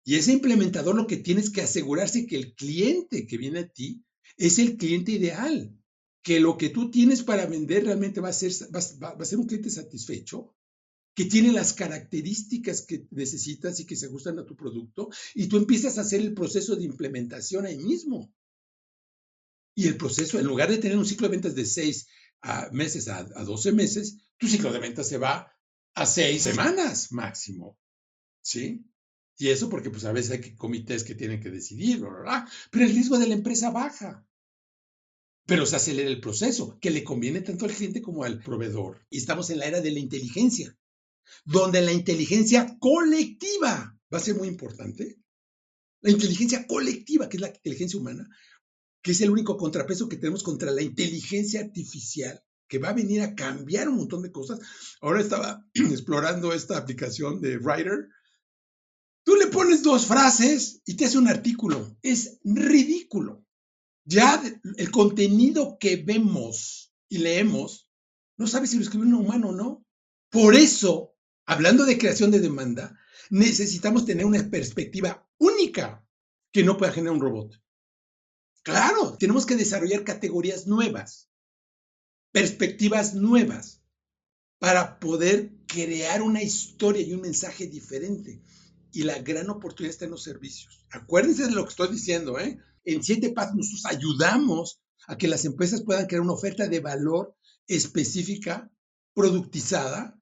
Y 0.08 0.16
ese 0.16 0.32
implementador 0.32 0.96
lo 0.96 1.06
que 1.06 1.18
tienes 1.18 1.50
que 1.50 1.62
asegurarse 1.62 2.28
que 2.28 2.38
el 2.38 2.56
cliente 2.56 3.28
que 3.28 3.38
viene 3.38 3.60
a 3.60 3.68
ti 3.68 4.06
Es 4.38 4.58
el 4.58 4.78
cliente 4.78 5.12
ideal, 5.12 5.78
que 6.24 6.40
lo 6.40 6.58
que 6.58 6.70
tú 6.70 6.90
tienes 6.90 7.24
para 7.24 7.46
vender 7.46 7.84
realmente 7.84 8.22
va 8.22 8.30
a 8.30 8.34
ser, 8.34 8.54
un 9.38 9.48
cliente 9.48 9.70
satisfecho, 9.70 10.56
que 11.14 11.26
tiene 11.26 11.52
las 11.52 11.74
características 11.74 12.84
que 12.84 13.06
necesitas 13.12 13.82
y 13.82 13.86
que 13.86 13.98
se 13.98 14.06
ajustan 14.06 14.40
a 14.40 14.46
tu 14.46 14.56
producto, 14.56 15.10
y 15.36 15.48
tú 15.48 15.58
empiezas 15.58 15.98
a 15.98 16.02
hacer 16.02 16.22
el 16.22 16.34
proceso 16.34 16.78
de 16.78 16.86
implementación 16.86 17.66
ahí 17.66 17.78
mismo. 17.78 18.34
Y 19.76 19.88
el 19.88 19.98
proceso, 19.98 20.40
en 20.40 20.46
lugar 20.46 20.70
de 20.70 20.78
tener 20.78 20.98
un 20.98 21.06
ciclo 21.06 21.28
de 21.28 21.32
ventas 21.32 21.54
de 21.54 21.66
seis 21.66 22.08
a 22.42 22.70
meses 22.72 23.10
a, 23.10 23.18
a 23.18 23.44
12 23.44 23.74
meses, 23.74 24.20
tu 24.38 24.48
ciclo 24.48 24.72
de 24.72 24.80
ventas 24.80 25.10
se 25.10 25.18
va 25.18 25.52
a 25.96 26.06
seis 26.06 26.44
semanas 26.44 27.12
máximo. 27.12 27.78
¿Sí? 28.42 28.86
Y 29.38 29.50
eso 29.50 29.70
porque 29.70 29.90
pues 29.90 30.06
a 30.06 30.12
veces 30.12 30.32
hay 30.32 30.56
comités 30.56 31.04
que 31.04 31.16
tienen 31.16 31.40
que 31.40 31.52
decidir, 31.52 32.00
¿verdad? 32.02 32.46
pero 32.72 32.86
el 32.86 32.92
riesgo 32.92 33.20
de 33.20 33.28
la 33.28 33.36
empresa 33.36 33.70
baja. 33.70 34.26
Pero 35.46 35.66
se 35.66 35.76
acelera 35.76 36.10
el 36.10 36.20
proceso, 36.20 36.78
que 36.80 36.90
le 36.90 37.04
conviene 37.04 37.42
tanto 37.42 37.66
al 37.66 37.72
cliente 37.72 38.02
como 38.02 38.24
al 38.24 38.40
proveedor. 38.40 39.06
Y 39.10 39.18
estamos 39.18 39.50
en 39.50 39.60
la 39.60 39.66
era 39.66 39.80
de 39.80 39.92
la 39.92 40.00
inteligencia, 40.00 40.78
donde 41.46 41.82
la 41.82 41.94
inteligencia 41.94 42.78
colectiva 42.80 43.98
va 44.14 44.18
a 44.18 44.22
ser 44.22 44.36
muy 44.36 44.48
importante. 44.48 45.18
La 46.02 46.12
inteligencia 46.12 46.66
colectiva, 46.68 47.30
que 47.30 47.38
es 47.38 47.42
la 47.42 47.48
inteligencia 47.50 48.00
humana, 48.00 48.28
que 49.02 49.12
es 49.12 49.22
el 49.22 49.32
único 49.32 49.56
contrapeso 49.56 50.10
que 50.10 50.18
tenemos 50.18 50.44
contra 50.44 50.72
la 50.72 50.82
inteligencia 50.82 51.62
artificial, 51.62 52.44
que 52.68 52.80
va 52.80 52.90
a 52.90 52.94
venir 52.94 53.22
a 53.22 53.36
cambiar 53.36 53.88
un 53.88 53.98
montón 53.98 54.22
de 54.22 54.32
cosas. 54.32 54.60
Ahora 55.02 55.22
estaba 55.22 55.66
explorando 55.74 56.54
esta 56.54 56.78
aplicación 56.78 57.40
de 57.40 57.58
Writer. 57.58 58.10
Tú 59.28 59.36
le 59.36 59.48
pones 59.48 59.84
dos 59.84 60.06
frases 60.06 60.82
y 60.86 60.96
te 60.96 61.04
hace 61.04 61.18
un 61.18 61.28
artículo. 61.28 61.98
Es 62.02 62.40
ridículo. 62.46 63.46
Ya 64.06 64.42
el 64.78 64.90
contenido 64.90 65.78
que 65.78 65.98
vemos 65.98 66.94
y 67.10 67.18
leemos, 67.18 67.90
no 68.38 68.48
sabes 68.48 68.70
si 68.70 68.78
lo 68.78 68.84
escribió 68.84 69.06
un 69.06 69.16
humano 69.16 69.50
o 69.50 69.52
no. 69.52 69.86
Por 70.30 70.56
eso, 70.56 71.14
hablando 71.46 71.84
de 71.84 71.98
creación 71.98 72.32
de 72.32 72.40
demanda, 72.40 72.98
necesitamos 73.30 74.06
tener 74.06 74.26
una 74.26 74.50
perspectiva 74.50 75.30
única 75.40 76.08
que 76.54 76.64
no 76.64 76.78
pueda 76.78 76.94
generar 76.94 77.16
un 77.16 77.22
robot. 77.22 77.62
Claro, 78.64 79.18
tenemos 79.18 79.46
que 79.46 79.58
desarrollar 79.58 80.06
categorías 80.06 80.68
nuevas 80.68 81.30
perspectivas 82.32 83.14
nuevas 83.14 83.82
para 84.58 85.02
poder 85.02 85.52
crear 85.68 86.22
una 86.22 86.42
historia 86.42 87.02
y 87.02 87.12
un 87.12 87.20
mensaje 87.20 87.68
diferente. 87.68 88.42
Y 88.92 89.04
la 89.04 89.20
gran 89.20 89.50
oportunidad 89.50 89.92
está 89.92 90.06
en 90.06 90.12
los 90.12 90.24
servicios. 90.24 90.86
Acuérdense 90.92 91.46
de 91.46 91.52
lo 91.52 91.64
que 91.64 91.70
estoy 91.70 91.90
diciendo, 91.90 92.40
¿eh? 92.40 92.58
En 92.84 93.04
Siete 93.04 93.32
Pasos 93.32 93.56
nosotros 93.56 93.86
ayudamos 93.86 94.82
a 95.08 95.18
que 95.18 95.28
las 95.28 95.46
empresas 95.46 95.84
puedan 95.84 96.06
crear 96.08 96.22
una 96.22 96.34
oferta 96.34 96.68
de 96.68 96.80
valor 96.80 97.36
específica, 97.68 98.72
productizada, 99.14 100.20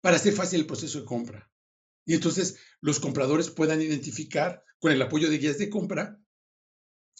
para 0.00 0.16
hacer 0.16 0.32
fácil 0.32 0.60
el 0.60 0.66
proceso 0.66 1.00
de 1.00 1.04
compra. 1.04 1.50
Y 2.04 2.14
entonces 2.14 2.56
los 2.80 3.00
compradores 3.00 3.50
puedan 3.50 3.82
identificar 3.82 4.62
con 4.78 4.92
el 4.92 5.02
apoyo 5.02 5.28
de 5.28 5.38
guías 5.38 5.58
de 5.58 5.68
compra 5.68 6.20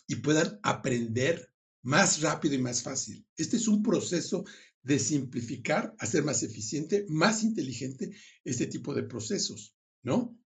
y 0.06 0.16
puedan 0.16 0.60
aprender 0.62 1.52
más 1.82 2.20
rápido 2.20 2.54
y 2.54 2.58
más 2.58 2.82
fácil. 2.82 3.26
Este 3.36 3.56
es 3.56 3.66
un 3.66 3.82
proceso 3.82 4.44
de 4.82 5.00
simplificar, 5.00 5.96
hacer 5.98 6.22
más 6.22 6.44
eficiente, 6.44 7.06
más 7.08 7.42
inteligente 7.42 8.14
este 8.44 8.66
tipo 8.66 8.94
de 8.94 9.02
procesos, 9.02 9.76
¿no? 10.02 10.38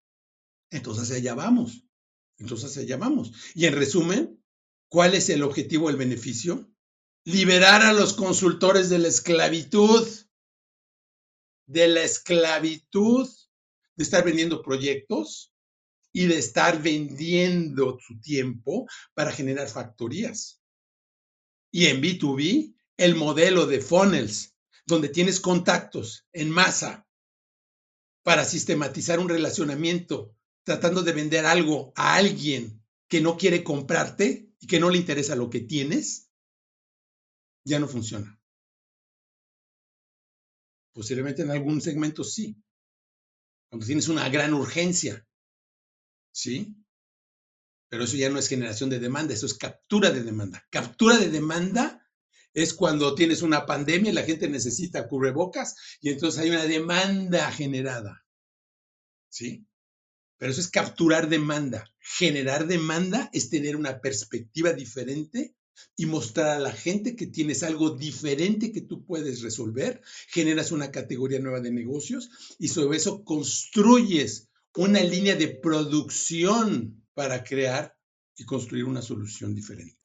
Entonces 0.70 1.10
allá 1.10 1.34
vamos. 1.34 1.84
Entonces 2.38 2.76
allá 2.78 2.96
vamos. 2.96 3.32
Y 3.54 3.66
en 3.66 3.74
resumen, 3.74 4.42
¿cuál 4.88 5.14
es 5.14 5.28
el 5.28 5.42
objetivo, 5.42 5.90
el 5.90 5.96
beneficio? 5.96 6.70
Liberar 7.24 7.82
a 7.82 7.92
los 7.92 8.14
consultores 8.14 8.88
de 8.88 8.98
la 8.98 9.08
esclavitud, 9.08 10.08
de 11.66 11.88
la 11.88 12.02
esclavitud, 12.02 13.28
de 13.96 14.04
estar 14.04 14.24
vendiendo 14.24 14.62
proyectos 14.62 15.52
y 16.12 16.26
de 16.26 16.38
estar 16.38 16.82
vendiendo 16.82 17.98
su 18.00 18.20
tiempo 18.20 18.86
para 19.14 19.32
generar 19.32 19.68
factorías. 19.68 20.62
Y 21.70 21.86
en 21.86 22.02
B2B, 22.02 22.74
el 22.96 23.14
modelo 23.14 23.66
de 23.66 23.80
funnels, 23.80 24.56
donde 24.86 25.08
tienes 25.08 25.40
contactos 25.40 26.26
en 26.32 26.50
masa 26.50 27.06
para 28.22 28.44
sistematizar 28.44 29.20
un 29.20 29.28
relacionamiento, 29.28 30.34
tratando 30.64 31.02
de 31.02 31.12
vender 31.12 31.46
algo 31.46 31.92
a 31.96 32.14
alguien 32.14 32.82
que 33.08 33.20
no 33.20 33.36
quiere 33.36 33.64
comprarte 33.64 34.52
y 34.60 34.66
que 34.66 34.78
no 34.78 34.90
le 34.90 34.98
interesa 34.98 35.34
lo 35.34 35.50
que 35.50 35.60
tienes, 35.60 36.30
ya 37.64 37.78
no 37.78 37.88
funciona. 37.88 38.40
Posiblemente 40.92 41.42
en 41.42 41.50
algún 41.50 41.80
segmento 41.80 42.24
sí, 42.24 42.62
cuando 43.70 43.86
tienes 43.86 44.08
una 44.08 44.28
gran 44.28 44.54
urgencia, 44.54 45.26
¿sí? 46.32 46.76
Pero 47.88 48.04
eso 48.04 48.16
ya 48.16 48.30
no 48.30 48.38
es 48.38 48.48
generación 48.48 48.90
de 48.90 49.00
demanda, 49.00 49.34
eso 49.34 49.46
es 49.46 49.54
captura 49.54 50.10
de 50.10 50.22
demanda. 50.22 50.66
Captura 50.70 51.18
de 51.18 51.28
demanda 51.28 52.08
es 52.52 52.74
cuando 52.74 53.14
tienes 53.14 53.42
una 53.42 53.66
pandemia 53.66 54.10
y 54.10 54.14
la 54.14 54.22
gente 54.22 54.48
necesita 54.48 55.08
cubrebocas 55.08 55.76
y 56.00 56.10
entonces 56.10 56.40
hay 56.40 56.50
una 56.50 56.64
demanda 56.64 57.50
generada. 57.52 58.24
¿Sí? 59.28 59.66
Pero 60.40 60.52
eso 60.52 60.62
es 60.62 60.68
capturar 60.68 61.28
demanda. 61.28 61.84
Generar 62.00 62.66
demanda 62.66 63.28
es 63.34 63.50
tener 63.50 63.76
una 63.76 64.00
perspectiva 64.00 64.72
diferente 64.72 65.54
y 65.96 66.06
mostrar 66.06 66.56
a 66.56 66.58
la 66.58 66.72
gente 66.72 67.14
que 67.14 67.26
tienes 67.26 67.62
algo 67.62 67.90
diferente 67.90 68.72
que 68.72 68.80
tú 68.80 69.04
puedes 69.04 69.42
resolver, 69.42 70.00
generas 70.28 70.72
una 70.72 70.90
categoría 70.90 71.40
nueva 71.40 71.60
de 71.60 71.70
negocios 71.70 72.30
y 72.58 72.68
sobre 72.68 72.96
eso 72.96 73.22
construyes 73.22 74.48
una 74.74 75.02
línea 75.02 75.36
de 75.36 75.48
producción 75.48 77.04
para 77.12 77.44
crear 77.44 77.94
y 78.34 78.44
construir 78.44 78.84
una 78.84 79.02
solución 79.02 79.54
diferente. 79.54 79.99